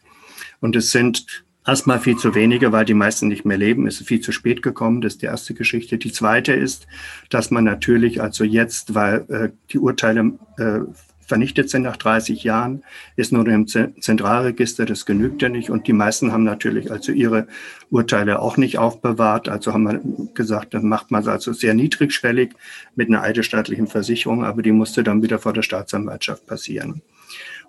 [0.60, 3.88] Und es sind Erstmal viel zu wenige, weil die meisten nicht mehr leben.
[3.88, 5.00] Es ist viel zu spät gekommen.
[5.00, 5.98] Das ist die erste Geschichte.
[5.98, 6.86] Die zweite ist,
[7.28, 10.82] dass man natürlich also jetzt, weil äh, die Urteile äh,
[11.26, 12.82] vernichtet sind nach 30 Jahren,
[13.16, 15.70] ist nur im Zentralregister, das genügt ja nicht.
[15.70, 17.46] Und die meisten haben natürlich also ihre
[17.90, 19.48] Urteile auch nicht aufbewahrt.
[19.48, 20.00] Also haben wir
[20.34, 22.52] gesagt, dann macht man es also sehr niedrigschwellig
[22.94, 27.02] mit einer eidesstaatlichen Versicherung, aber die musste dann wieder vor der Staatsanwaltschaft passieren.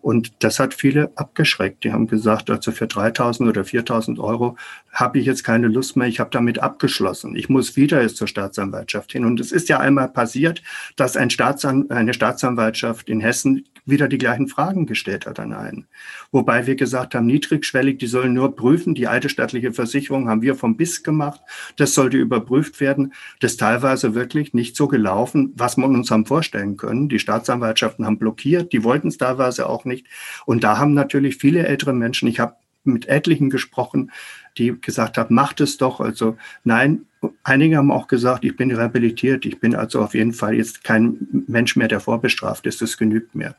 [0.08, 1.84] Und das hat viele abgeschreckt.
[1.84, 4.56] Die haben gesagt, also für 3000 oder 4000 Euro
[4.94, 6.08] habe ich jetzt keine Lust mehr.
[6.08, 7.36] Ich habe damit abgeschlossen.
[7.36, 9.26] Ich muss wieder jetzt zur Staatsanwaltschaft hin.
[9.26, 10.64] Und es ist ja einmal passiert,
[10.96, 15.88] dass ein Staatsan eine Staatsanwaltschaft in Hessen wieder die gleichen Fragen gestellt hat an einen.
[16.32, 18.94] Wobei wir gesagt haben, niedrigschwellig, die sollen nur prüfen.
[18.94, 21.42] Die alte staatliche Versicherung haben wir vom BIS gemacht.
[21.78, 23.14] Das sollte überprüft werden.
[23.40, 27.10] Das ist teilweise wirklich nicht so gelaufen, was man uns haben vorstellen können.
[27.10, 28.74] Die Staatsanwaltschaften haben blockiert.
[28.74, 30.08] Die wollten es teilweise auch nicht.
[30.46, 32.56] Und da haben natürlich viele ältere Menschen, ich habe
[32.94, 34.12] mit etlichen gesprochen,
[34.58, 36.00] die gesagt haben, macht es doch.
[36.00, 37.06] Also nein,
[37.44, 41.18] einige haben auch gesagt, ich bin rehabilitiert, ich bin also auf jeden Fall jetzt kein
[41.48, 43.56] Mensch mehr, der vorbestraft ist, das genügt mir.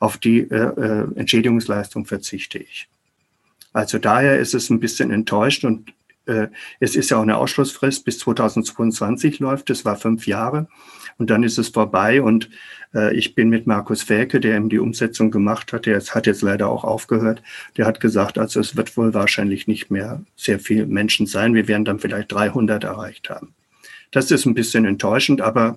[0.00, 2.88] Auf die äh, äh, Entschädigungsleistung verzichte ich.
[3.72, 5.92] Also daher ist es ein bisschen enttäuscht und
[6.26, 6.48] äh,
[6.80, 10.68] es ist ja auch eine Ausschlussfrist bis 2022 läuft, das war fünf Jahre
[11.18, 12.48] und dann ist es vorbei und
[12.94, 16.42] äh, ich bin mit Markus Felke, der eben die Umsetzung gemacht hat, der hat jetzt
[16.42, 17.42] leider auch aufgehört,
[17.76, 21.68] der hat gesagt, also es wird wohl wahrscheinlich nicht mehr sehr viele Menschen sein, wir
[21.68, 23.54] werden dann vielleicht 300 erreicht haben.
[24.10, 25.76] Das ist ein bisschen enttäuschend, aber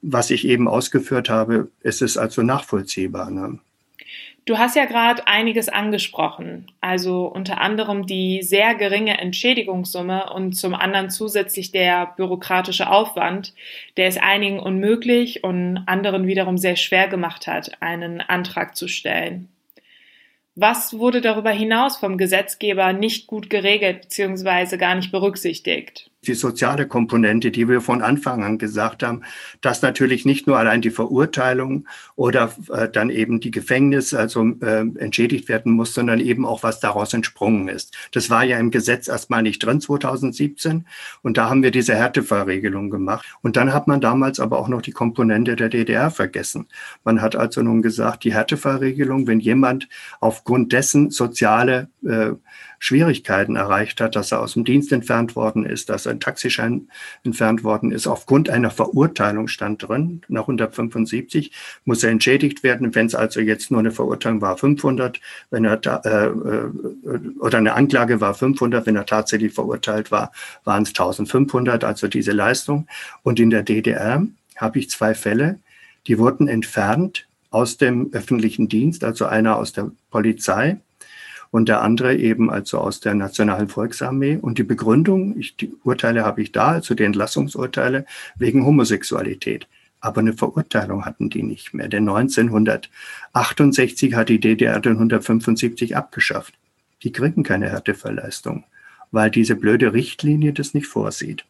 [0.00, 3.30] was ich eben ausgeführt habe, ist es also nachvollziehbar.
[3.30, 3.58] Ne?
[4.46, 10.74] Du hast ja gerade einiges angesprochen, also unter anderem die sehr geringe Entschädigungssumme und zum
[10.74, 13.54] anderen zusätzlich der bürokratische Aufwand,
[13.96, 19.48] der es einigen unmöglich und anderen wiederum sehr schwer gemacht hat, einen Antrag zu stellen.
[20.56, 24.76] Was wurde darüber hinaus vom Gesetzgeber nicht gut geregelt bzw.
[24.76, 26.10] gar nicht berücksichtigt?
[26.24, 29.22] Die soziale Komponente, die wir von Anfang an gesagt haben,
[29.60, 34.80] dass natürlich nicht nur allein die Verurteilung oder äh, dann eben die Gefängnis also äh,
[34.98, 37.96] entschädigt werden muss, sondern eben auch was daraus entsprungen ist.
[38.12, 40.86] Das war ja im Gesetz erstmal nicht drin 2017
[41.22, 44.82] und da haben wir diese Härtefallregelung gemacht und dann hat man damals aber auch noch
[44.82, 46.66] die Komponente der DDR vergessen.
[47.04, 49.88] Man hat also nun gesagt, die Härtefallregelung, wenn jemand
[50.20, 52.32] aufgrund dessen soziale äh,
[52.84, 56.90] Schwierigkeiten erreicht hat, dass er aus dem Dienst entfernt worden ist, dass ein Taxischein
[57.22, 58.06] entfernt worden ist.
[58.06, 61.50] Aufgrund einer Verurteilung stand drin, nach 175
[61.86, 62.94] muss er entschädigt werden.
[62.94, 65.18] Wenn es also jetzt nur eine Verurteilung war, 500,
[65.50, 66.70] wenn er äh, äh,
[67.40, 70.30] oder eine Anklage war 500, wenn er tatsächlich verurteilt war,
[70.64, 72.86] waren es 1500, also diese Leistung.
[73.22, 75.58] Und in der DDR habe ich zwei Fälle,
[76.06, 80.80] die wurden entfernt aus dem öffentlichen Dienst, also einer aus der Polizei
[81.54, 84.40] und der andere eben also aus der Nationalen Volksarmee.
[84.42, 89.68] Und die Begründung, ich, die Urteile habe ich da, also die Entlassungsurteile wegen Homosexualität.
[90.00, 91.86] Aber eine Verurteilung hatten die nicht mehr.
[91.86, 96.54] Denn 1968 hat die DDR den 175 abgeschafft.
[97.04, 98.64] Die kriegen keine Härteverleistung,
[99.12, 101.44] weil diese blöde Richtlinie das nicht vorsieht.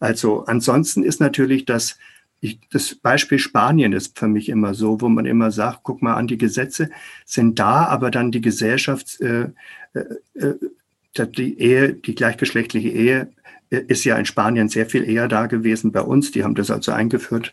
[0.00, 1.96] Also ansonsten ist natürlich das
[2.40, 6.14] ich, das Beispiel Spanien ist für mich immer so, wo man immer sagt, guck mal
[6.14, 6.90] an, die Gesetze
[7.24, 9.48] sind da, aber dann die Gesellschaft, äh,
[9.94, 10.00] äh,
[10.34, 10.54] äh
[11.36, 13.32] die Ehe, die gleichgeschlechtliche Ehe
[13.70, 16.30] äh, ist ja in Spanien sehr viel eher da gewesen bei uns.
[16.30, 17.52] Die haben das also eingeführt,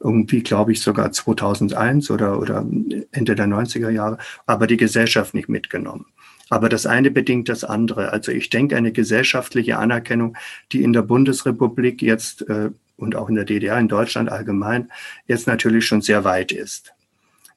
[0.00, 2.66] irgendwie, glaube ich, sogar 2001 oder, oder
[3.12, 6.06] Ende der 90er Jahre, aber die Gesellschaft nicht mitgenommen.
[6.50, 8.12] Aber das eine bedingt das andere.
[8.12, 10.36] Also ich denke, eine gesellschaftliche Anerkennung,
[10.72, 14.90] die in der Bundesrepublik jetzt äh, und auch in der DDR, in Deutschland allgemein,
[15.26, 16.94] jetzt natürlich schon sehr weit ist.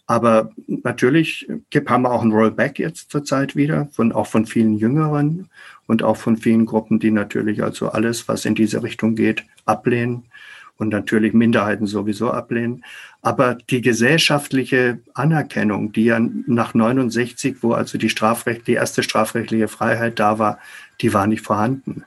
[0.08, 1.48] Aber natürlich
[1.88, 5.50] haben wir auch ein Rollback jetzt zurzeit wieder, von, auch von vielen Jüngeren
[5.86, 10.24] und auch von vielen Gruppen, die natürlich also alles, was in diese Richtung geht, ablehnen
[10.78, 12.86] und natürlich Minderheiten sowieso ablehnen.
[13.22, 19.68] Aber die gesellschaftliche Anerkennung, die ja nach 69, wo also die Strafrecht, die erste strafrechtliche
[19.68, 20.60] Freiheit da war,
[21.02, 22.06] die war nicht vorhanden,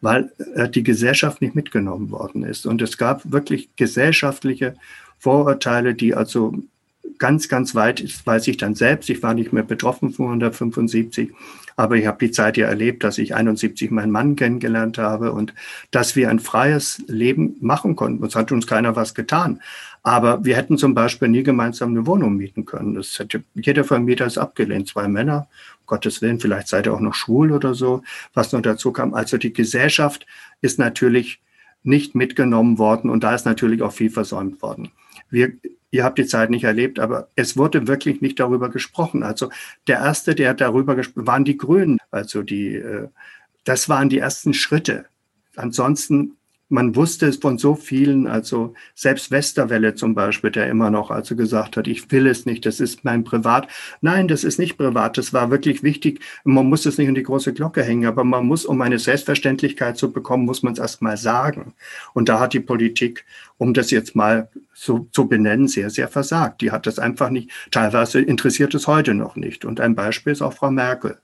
[0.00, 2.66] weil äh, die Gesellschaft nicht mitgenommen worden ist.
[2.66, 4.74] Und es gab wirklich gesellschaftliche
[5.18, 6.54] Vorurteile, die also
[7.18, 11.30] ganz, ganz weit, weiß ich dann selbst, ich war nicht mehr betroffen von 175,
[11.80, 15.54] aber ich habe die Zeit ja erlebt, dass ich 71 meinen Mann kennengelernt habe und
[15.90, 18.22] dass wir ein freies Leben machen konnten.
[18.22, 19.62] Es hat uns keiner was getan.
[20.02, 22.96] Aber wir hätten zum Beispiel nie gemeinsam eine Wohnung mieten können.
[22.96, 24.88] Das hätte, jeder Vermieter ist abgelehnt.
[24.88, 25.48] Zwei Männer,
[25.80, 28.02] um Gottes Willen, vielleicht seid ihr auch noch schwul oder so,
[28.34, 29.14] was noch dazu kam.
[29.14, 30.26] Also die Gesellschaft
[30.60, 31.40] ist natürlich
[31.82, 34.90] nicht mitgenommen worden und da ist natürlich auch viel versäumt worden.
[35.30, 35.52] Wir
[35.90, 39.22] ihr habt die Zeit nicht erlebt, aber es wurde wirklich nicht darüber gesprochen.
[39.22, 39.50] Also
[39.86, 41.98] der erste, der darüber gesprochen, waren die Grünen.
[42.10, 43.08] Also die, äh,
[43.64, 45.06] das waren die ersten Schritte.
[45.56, 46.36] Ansonsten
[46.70, 51.34] man wusste es von so vielen, also selbst Westerwelle zum Beispiel, der immer noch also
[51.34, 53.66] gesagt hat, ich will es nicht, das ist mein Privat.
[54.00, 56.20] Nein, das ist nicht privat, das war wirklich wichtig.
[56.44, 59.98] Man muss es nicht in die große Glocke hängen, aber man muss, um eine Selbstverständlichkeit
[59.98, 61.74] zu bekommen, muss man es erst mal sagen.
[62.14, 63.24] Und da hat die Politik,
[63.58, 66.60] um das jetzt mal so zu benennen, sehr, sehr versagt.
[66.60, 69.64] Die hat das einfach nicht, teilweise interessiert es heute noch nicht.
[69.64, 71.18] Und ein Beispiel ist auch Frau Merkel.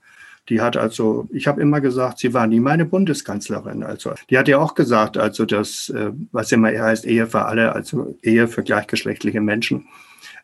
[0.49, 3.83] Die hat also, ich habe immer gesagt, sie war nie meine Bundeskanzlerin.
[3.83, 7.73] Also die hat ja auch gesagt, also das, äh, was immer heißt, Ehe für alle,
[7.73, 9.87] also Ehe für gleichgeschlechtliche Menschen.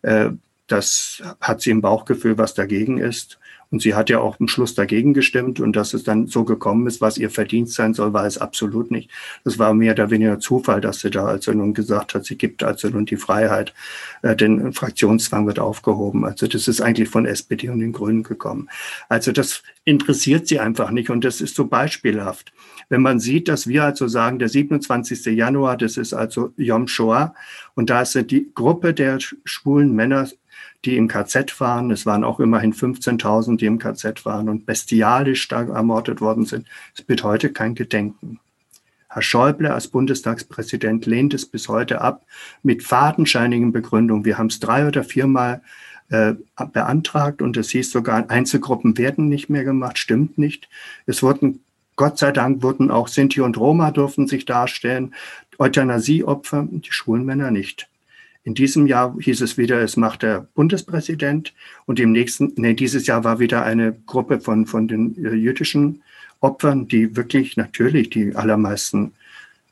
[0.01, 0.31] Äh,
[0.67, 3.39] das hat sie im Bauchgefühl, was dagegen ist.
[3.73, 6.86] Und sie hat ja auch im Schluss dagegen gestimmt und dass es dann so gekommen
[6.86, 9.09] ist, was ihr Verdienst sein soll, war es absolut nicht.
[9.45, 12.63] Das war mehr oder weniger Zufall, dass sie da also nun gesagt hat, sie gibt
[12.63, 13.73] also nun die Freiheit,
[14.21, 16.23] äh, den Fraktionszwang wird aufgehoben.
[16.23, 18.69] Also das ist eigentlich von SPD und den Grünen gekommen.
[19.09, 22.53] Also das interessiert sie einfach nicht und das ist so beispielhaft.
[22.89, 25.25] Wenn man sieht, dass wir also sagen, der 27.
[25.36, 27.33] Januar, das ist also Yom Shoah
[27.73, 30.27] und da ist die Gruppe der schwulen Männer
[30.85, 31.91] die im KZ waren.
[31.91, 36.67] Es waren auch immerhin 15.000, die im KZ waren und bestialisch stark ermordet worden sind.
[36.95, 38.39] Es wird heute kein Gedenken.
[39.07, 42.25] Herr Schäuble als Bundestagspräsident lehnt es bis heute ab
[42.63, 44.25] mit fadenscheinigen Begründungen.
[44.25, 45.61] Wir haben es drei oder viermal
[46.09, 46.33] äh,
[46.73, 49.99] beantragt und es hieß sogar, Einzelgruppen werden nicht mehr gemacht.
[49.99, 50.67] Stimmt nicht.
[51.05, 51.63] Es wurden,
[51.95, 55.13] Gott sei Dank, wurden auch Sinti und Roma durften sich darstellen.
[55.59, 57.87] Euthanasieopfer, die schwulen Männer nicht.
[58.43, 61.53] In diesem Jahr hieß es wieder, es macht der Bundespräsident.
[61.86, 66.03] Und im nächsten, nee, dieses Jahr war wieder eine Gruppe von, von den äh, jüdischen
[66.41, 69.13] Opfern, die wirklich natürlich die allermeisten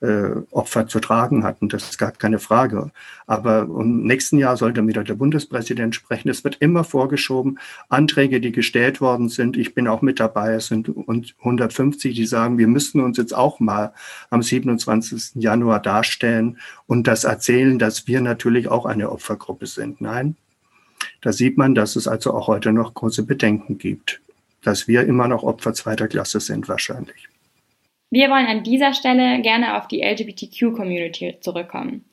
[0.01, 1.69] Opfer zu tragen hatten.
[1.69, 2.89] Das ist gar keine Frage.
[3.27, 6.29] Aber im nächsten Jahr soll dann wieder der Bundespräsident sprechen.
[6.29, 7.59] Es wird immer vorgeschoben.
[7.87, 12.57] Anträge, die gestellt worden sind, ich bin auch mit dabei, es sind 150, die sagen,
[12.57, 13.93] wir müssten uns jetzt auch mal
[14.31, 15.35] am 27.
[15.35, 20.01] Januar darstellen und das erzählen, dass wir natürlich auch eine Opfergruppe sind.
[20.01, 20.35] Nein,
[21.21, 24.19] da sieht man, dass es also auch heute noch große Bedenken gibt,
[24.63, 27.29] dass wir immer noch Opfer zweiter Klasse sind wahrscheinlich.
[28.13, 32.03] Wir wollen an dieser Stelle gerne auf die LGBTQ-Community zurückkommen.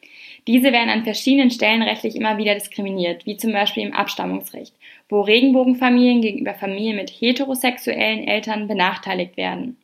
[0.47, 4.73] Diese werden an verschiedenen Stellen rechtlich immer wieder diskriminiert, wie zum Beispiel im Abstammungsrecht,
[5.09, 9.77] wo Regenbogenfamilien gegenüber Familien mit heterosexuellen Eltern benachteiligt werden.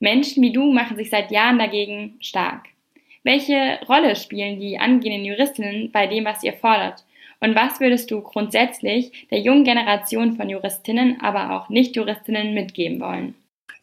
[0.00, 2.66] Menschen wie du machen sich seit Jahren dagegen stark.
[3.22, 7.04] Welche Rolle spielen die angehenden Juristinnen bei dem, was ihr fordert?
[7.38, 13.36] Und was würdest du grundsätzlich der jungen Generation von Juristinnen, aber auch Nicht-Juristinnen mitgeben wollen?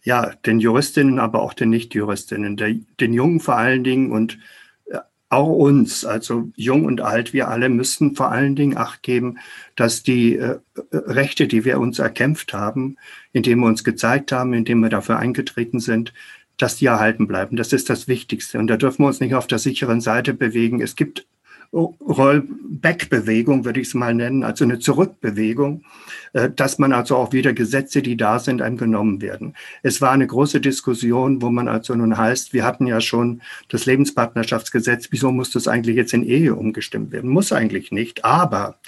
[0.05, 4.37] Ja, den Juristinnen, aber auch den Nichtjuristinnen, den Jungen vor allen Dingen und
[4.85, 9.39] äh, auch uns, also jung und alt, wir alle müssen vor allen Dingen Acht geben,
[9.75, 10.59] dass die äh,
[10.91, 12.97] Rechte, die wir uns erkämpft haben,
[13.33, 16.13] indem wir uns gezeigt haben, indem wir dafür eingetreten sind,
[16.57, 17.57] dass die erhalten bleiben.
[17.57, 18.59] Das ist das Wichtigste.
[18.59, 20.81] Und da dürfen wir uns nicht auf der sicheren Seite bewegen.
[20.81, 21.25] Es gibt
[21.73, 25.83] Rollback-Bewegung, würde ich es mal nennen, also eine Zurückbewegung,
[26.33, 29.55] äh, dass man also auch wieder Gesetze, die da sind, einem genommen werden.
[29.83, 33.85] Es war eine große Diskussion, wo man also nun heißt, wir hatten ja schon das
[33.85, 37.29] Lebenspartnerschaftsgesetz, wieso muss das eigentlich jetzt in Ehe umgestimmt werden?
[37.29, 38.79] Muss eigentlich nicht, aber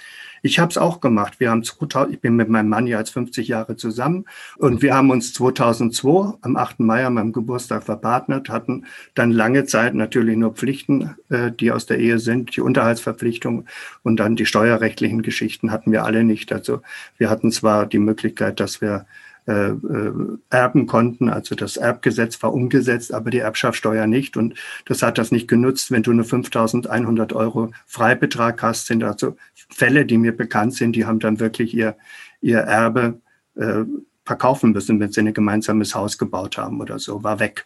[0.41, 1.39] ich habe es auch gemacht.
[1.39, 4.25] Wir haben 2000, ich bin mit meinem Mann ja als 50 Jahre zusammen
[4.57, 6.79] und wir haben uns 2002 am 8.
[6.79, 8.85] Mai an meinem Geburtstag verpartnert, hatten
[9.15, 13.65] dann lange Zeit natürlich nur Pflichten, äh, die aus der Ehe sind, die Unterhaltsverpflichtung
[14.03, 16.51] und dann die steuerrechtlichen Geschichten hatten wir alle nicht.
[16.51, 16.81] Also
[17.17, 19.05] wir hatten zwar die Möglichkeit, dass wir
[19.47, 20.13] äh, äh,
[20.49, 21.29] erben konnten.
[21.29, 24.35] Also das Erbgesetz war umgesetzt, aber die Erbschaftssteuer nicht.
[24.35, 25.89] Und das hat das nicht genutzt.
[25.89, 29.37] Wenn du nur 5.100 Euro Freibetrag hast, sind also
[29.69, 31.95] Fälle, die mir bekannt sind, die haben dann wirklich ihr,
[32.41, 33.21] ihr Erbe
[33.55, 33.85] äh,
[34.25, 37.65] verkaufen müssen, wenn sie ein gemeinsames Haus gebaut haben oder so, war weg.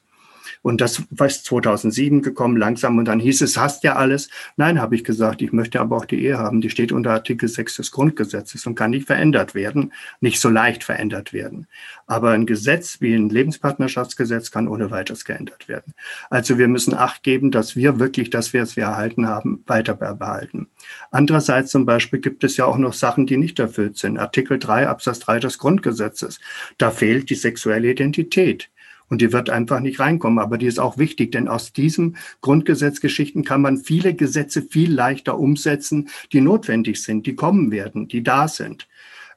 [0.61, 2.97] Und das war 2007 gekommen, langsam.
[2.97, 4.29] Und dann hieß es, hast ja alles.
[4.57, 6.61] Nein, habe ich gesagt, ich möchte aber auch die Ehe haben.
[6.61, 10.83] Die steht unter Artikel 6 des Grundgesetzes und kann nicht verändert werden, nicht so leicht
[10.83, 11.67] verändert werden.
[12.05, 15.93] Aber ein Gesetz wie ein Lebenspartnerschaftsgesetz kann ohne weiteres geändert werden.
[16.29, 20.67] Also wir müssen Acht geben, dass wir wirklich das, was wir erhalten haben, weiter behalten.
[21.09, 24.17] Andererseits zum Beispiel gibt es ja auch noch Sachen, die nicht erfüllt sind.
[24.17, 26.39] Artikel 3 Absatz 3 des Grundgesetzes.
[26.77, 28.69] Da fehlt die sexuelle Identität.
[29.11, 30.39] Und die wird einfach nicht reinkommen.
[30.39, 35.37] Aber die ist auch wichtig, denn aus diesen Grundgesetzgeschichten kann man viele Gesetze viel leichter
[35.37, 38.87] umsetzen, die notwendig sind, die kommen werden, die da sind.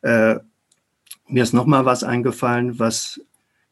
[0.02, 0.36] Äh,
[1.26, 3.20] mir ist noch mal was eingefallen, was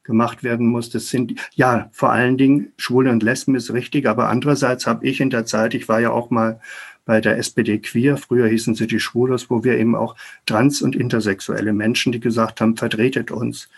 [0.02, 0.90] gemacht werden muss.
[0.90, 5.20] Das sind ja vor allen Dingen Schwule und Lesben ist richtig, aber andererseits habe ich
[5.20, 6.60] in der Zeit, ich war ja auch mal
[7.04, 10.96] bei der SPD Queer, früher hießen sie die Schwulos, wo wir eben auch trans- und
[10.96, 13.68] intersexuelle Menschen, die gesagt haben, vertretet uns.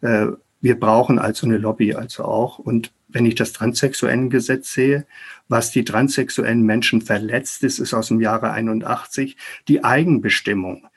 [0.00, 0.28] Äh,
[0.60, 2.58] wir brauchen also eine Lobby also auch.
[2.58, 5.06] Und wenn ich das Transsexuellengesetz sehe,
[5.48, 9.36] was die transsexuellen Menschen verletzt ist, ist aus dem Jahre 81
[9.68, 10.88] die Eigenbestimmung,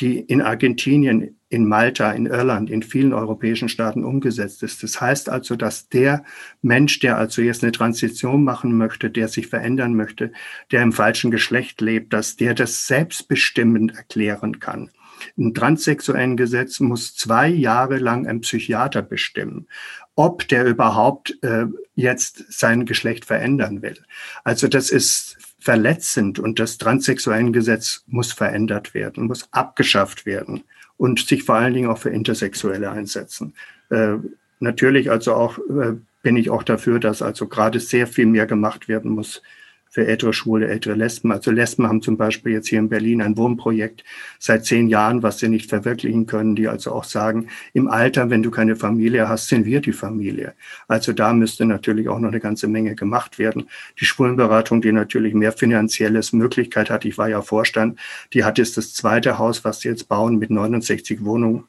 [0.00, 4.82] die in Argentinien, in Malta, in Irland, in vielen europäischen Staaten umgesetzt ist.
[4.82, 6.24] Das heißt also, dass der
[6.62, 10.32] Mensch, der also jetzt eine Transition machen möchte, der sich verändern möchte,
[10.70, 14.90] der im falschen Geschlecht lebt, dass der das selbstbestimmend erklären kann.
[15.38, 19.66] Ein transsexuellen Gesetz muss zwei Jahre lang ein Psychiater bestimmen,
[20.14, 23.98] ob der überhaupt äh, jetzt sein Geschlecht verändern will.
[24.44, 30.64] Also das ist verletzend und das transsexuellen Gesetz muss verändert werden, muss abgeschafft werden
[30.96, 33.54] und sich vor allen Dingen auch für Intersexuelle einsetzen.
[33.90, 34.16] Äh,
[34.58, 38.88] natürlich also auch äh, bin ich auch dafür, dass also gerade sehr viel mehr gemacht
[38.88, 39.42] werden muss
[39.90, 41.32] für ältere Schwule, ältere Lesben.
[41.32, 44.04] Also Lesben haben zum Beispiel jetzt hier in Berlin ein Wohnprojekt
[44.38, 48.44] seit zehn Jahren, was sie nicht verwirklichen können, die also auch sagen, im Alter, wenn
[48.44, 50.54] du keine Familie hast, sind wir die Familie.
[50.86, 53.68] Also da müsste natürlich auch noch eine ganze Menge gemacht werden.
[53.98, 57.98] Die Schwulenberatung, die natürlich mehr finanzielles Möglichkeit hat, ich war ja Vorstand,
[58.32, 61.64] die hat jetzt das zweite Haus, was sie jetzt bauen mit 69 Wohnungen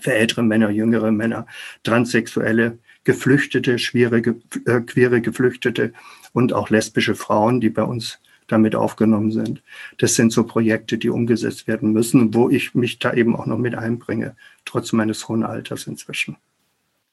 [0.00, 1.46] für ältere Männer, jüngere Männer,
[1.82, 5.92] Transsexuelle, Geflüchtete, schwere, äh, queere Geflüchtete
[6.32, 9.62] und auch lesbische Frauen, die bei uns damit aufgenommen sind.
[9.98, 13.58] Das sind so Projekte, die umgesetzt werden müssen, wo ich mich da eben auch noch
[13.58, 16.36] mit einbringe, trotz meines hohen Alters inzwischen.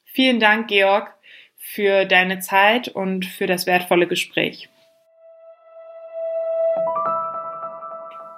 [0.06, 1.14] Vielen Dank, Georg,
[1.58, 4.70] für deine Zeit und für das wertvolle Gespräch.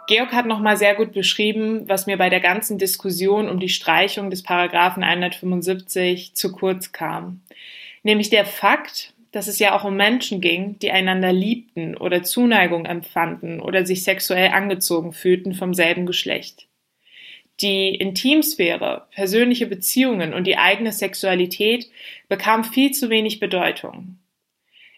[0.07, 4.31] Georg hat nochmal sehr gut beschrieben, was mir bei der ganzen Diskussion um die Streichung
[4.31, 7.41] des Paragraphen 175 zu kurz kam.
[8.01, 12.85] Nämlich der Fakt, dass es ja auch um Menschen ging, die einander liebten oder Zuneigung
[12.85, 16.67] empfanden oder sich sexuell angezogen fühlten vom selben Geschlecht.
[17.61, 21.89] Die Intimsphäre, persönliche Beziehungen und die eigene Sexualität
[22.29, 24.17] bekam viel zu wenig Bedeutung.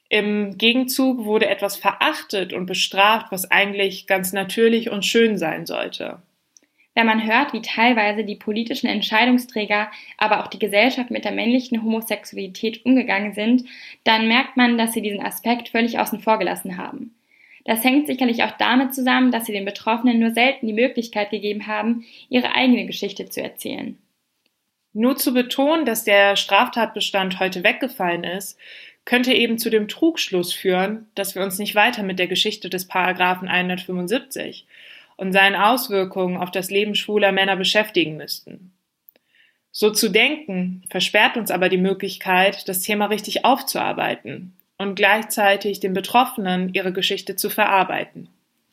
[0.10, 6.22] Im Gegenzug wurde etwas verachtet und bestraft, was eigentlich ganz natürlich und schön sein sollte.
[6.94, 11.82] Wenn man hört, wie teilweise die politischen Entscheidungsträger, aber auch die Gesellschaft mit der männlichen
[11.82, 13.64] Homosexualität umgegangen sind,
[14.04, 17.16] dann merkt man, dass sie diesen Aspekt völlig außen vor gelassen haben.
[17.64, 21.68] Das hängt sicherlich auch damit zusammen, dass sie den Betroffenen nur selten die Möglichkeit gegeben
[21.68, 23.98] haben, ihre eigene Geschichte zu erzählen.
[24.94, 28.58] Nur zu betonen, dass der Straftatbestand heute weggefallen ist,
[29.06, 32.88] könnte eben zu dem Trugschluss führen, dass wir uns nicht weiter mit der Geschichte des
[32.88, 34.68] Paragraphen 175
[35.22, 38.74] und seinen Auswirkungen auf das Leben schwuler Männer beschäftigen müssten.
[39.72, 45.94] So zu denken versperrt uns aber die Möglichkeit, das Thema richtig aufzuarbeiten und gleichzeitig den
[45.94, 48.30] Betroffenen ihre Geschichte zu verarbeiten.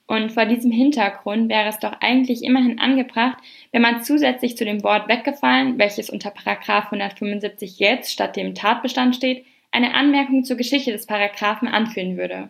[0.07, 3.36] Und vor diesem Hintergrund wäre es doch eigentlich immerhin angebracht,
[3.72, 9.14] wenn man zusätzlich zu dem Wort weggefallen, welches unter Paragraph 175 jetzt statt dem Tatbestand
[9.14, 12.49] steht, eine Anmerkung zur Geschichte des Paragraphen anführen würde.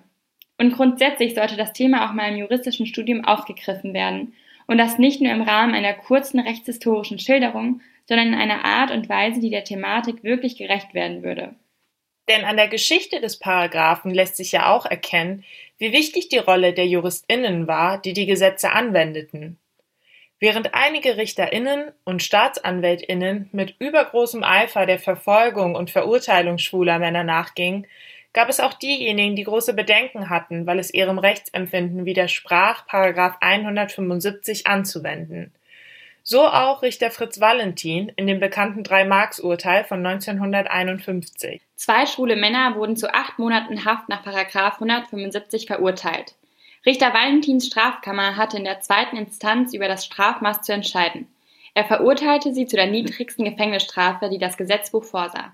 [0.58, 4.34] Und grundsätzlich sollte das Thema auch mal im juristischen Studium aufgegriffen werden.
[4.66, 9.08] Und das nicht nur im Rahmen einer kurzen rechtshistorischen Schilderung, sondern in einer Art und
[9.08, 11.54] Weise, die der Thematik wirklich gerecht werden würde.
[12.28, 15.44] Denn an der Geschichte des Paragraphen lässt sich ja auch erkennen,
[15.78, 19.58] wie wichtig die Rolle der JuristInnen war, die die Gesetze anwendeten.
[20.40, 27.86] Während einige RichterInnen und StaatsanwältInnen mit übergroßem Eifer der Verfolgung und Verurteilung schwuler Männer nachgingen,
[28.32, 34.66] gab es auch diejenigen, die große Bedenken hatten, weil es ihrem Rechtsempfinden widersprach, Paragraph 175
[34.66, 35.52] anzuwenden.
[36.22, 41.62] So auch Richter Fritz Valentin in dem bekannten Drei-Marks-Urteil von 1951.
[41.74, 46.34] Zwei schwule Männer wurden zu acht Monaten Haft nach 175 verurteilt.
[46.84, 51.28] Richter Valentins Strafkammer hatte in der zweiten Instanz über das Strafmaß zu entscheiden.
[51.74, 55.52] Er verurteilte sie zu der niedrigsten Gefängnisstrafe, die das Gesetzbuch vorsah,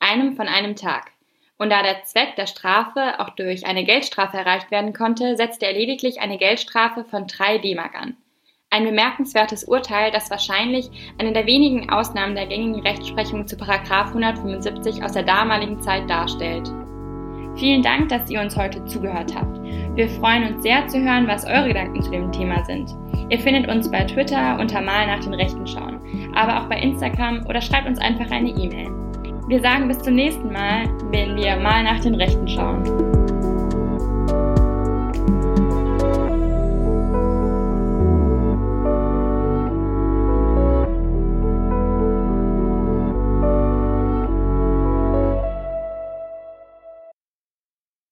[0.00, 1.12] einem von einem Tag.
[1.58, 5.72] Und da der Zweck der Strafe auch durch eine Geldstrafe erreicht werden konnte, setzte er
[5.72, 8.16] lediglich eine Geldstrafe von drei D-Mark an.
[8.68, 15.12] Ein bemerkenswertes Urteil, das wahrscheinlich eine der wenigen Ausnahmen der gängigen Rechtsprechung zu 175 aus
[15.12, 16.70] der damaligen Zeit darstellt.
[17.56, 19.58] Vielen Dank, dass ihr uns heute zugehört habt.
[19.96, 22.90] Wir freuen uns sehr zu hören, was eure Gedanken zu dem Thema sind.
[23.30, 27.46] Ihr findet uns bei Twitter unter Mal nach den Rechten schauen, aber auch bei Instagram
[27.48, 29.05] oder schreibt uns einfach eine E-Mail.
[29.48, 33.15] Wir sagen bis zum nächsten Mal, wenn wir mal nach den Rechten schauen.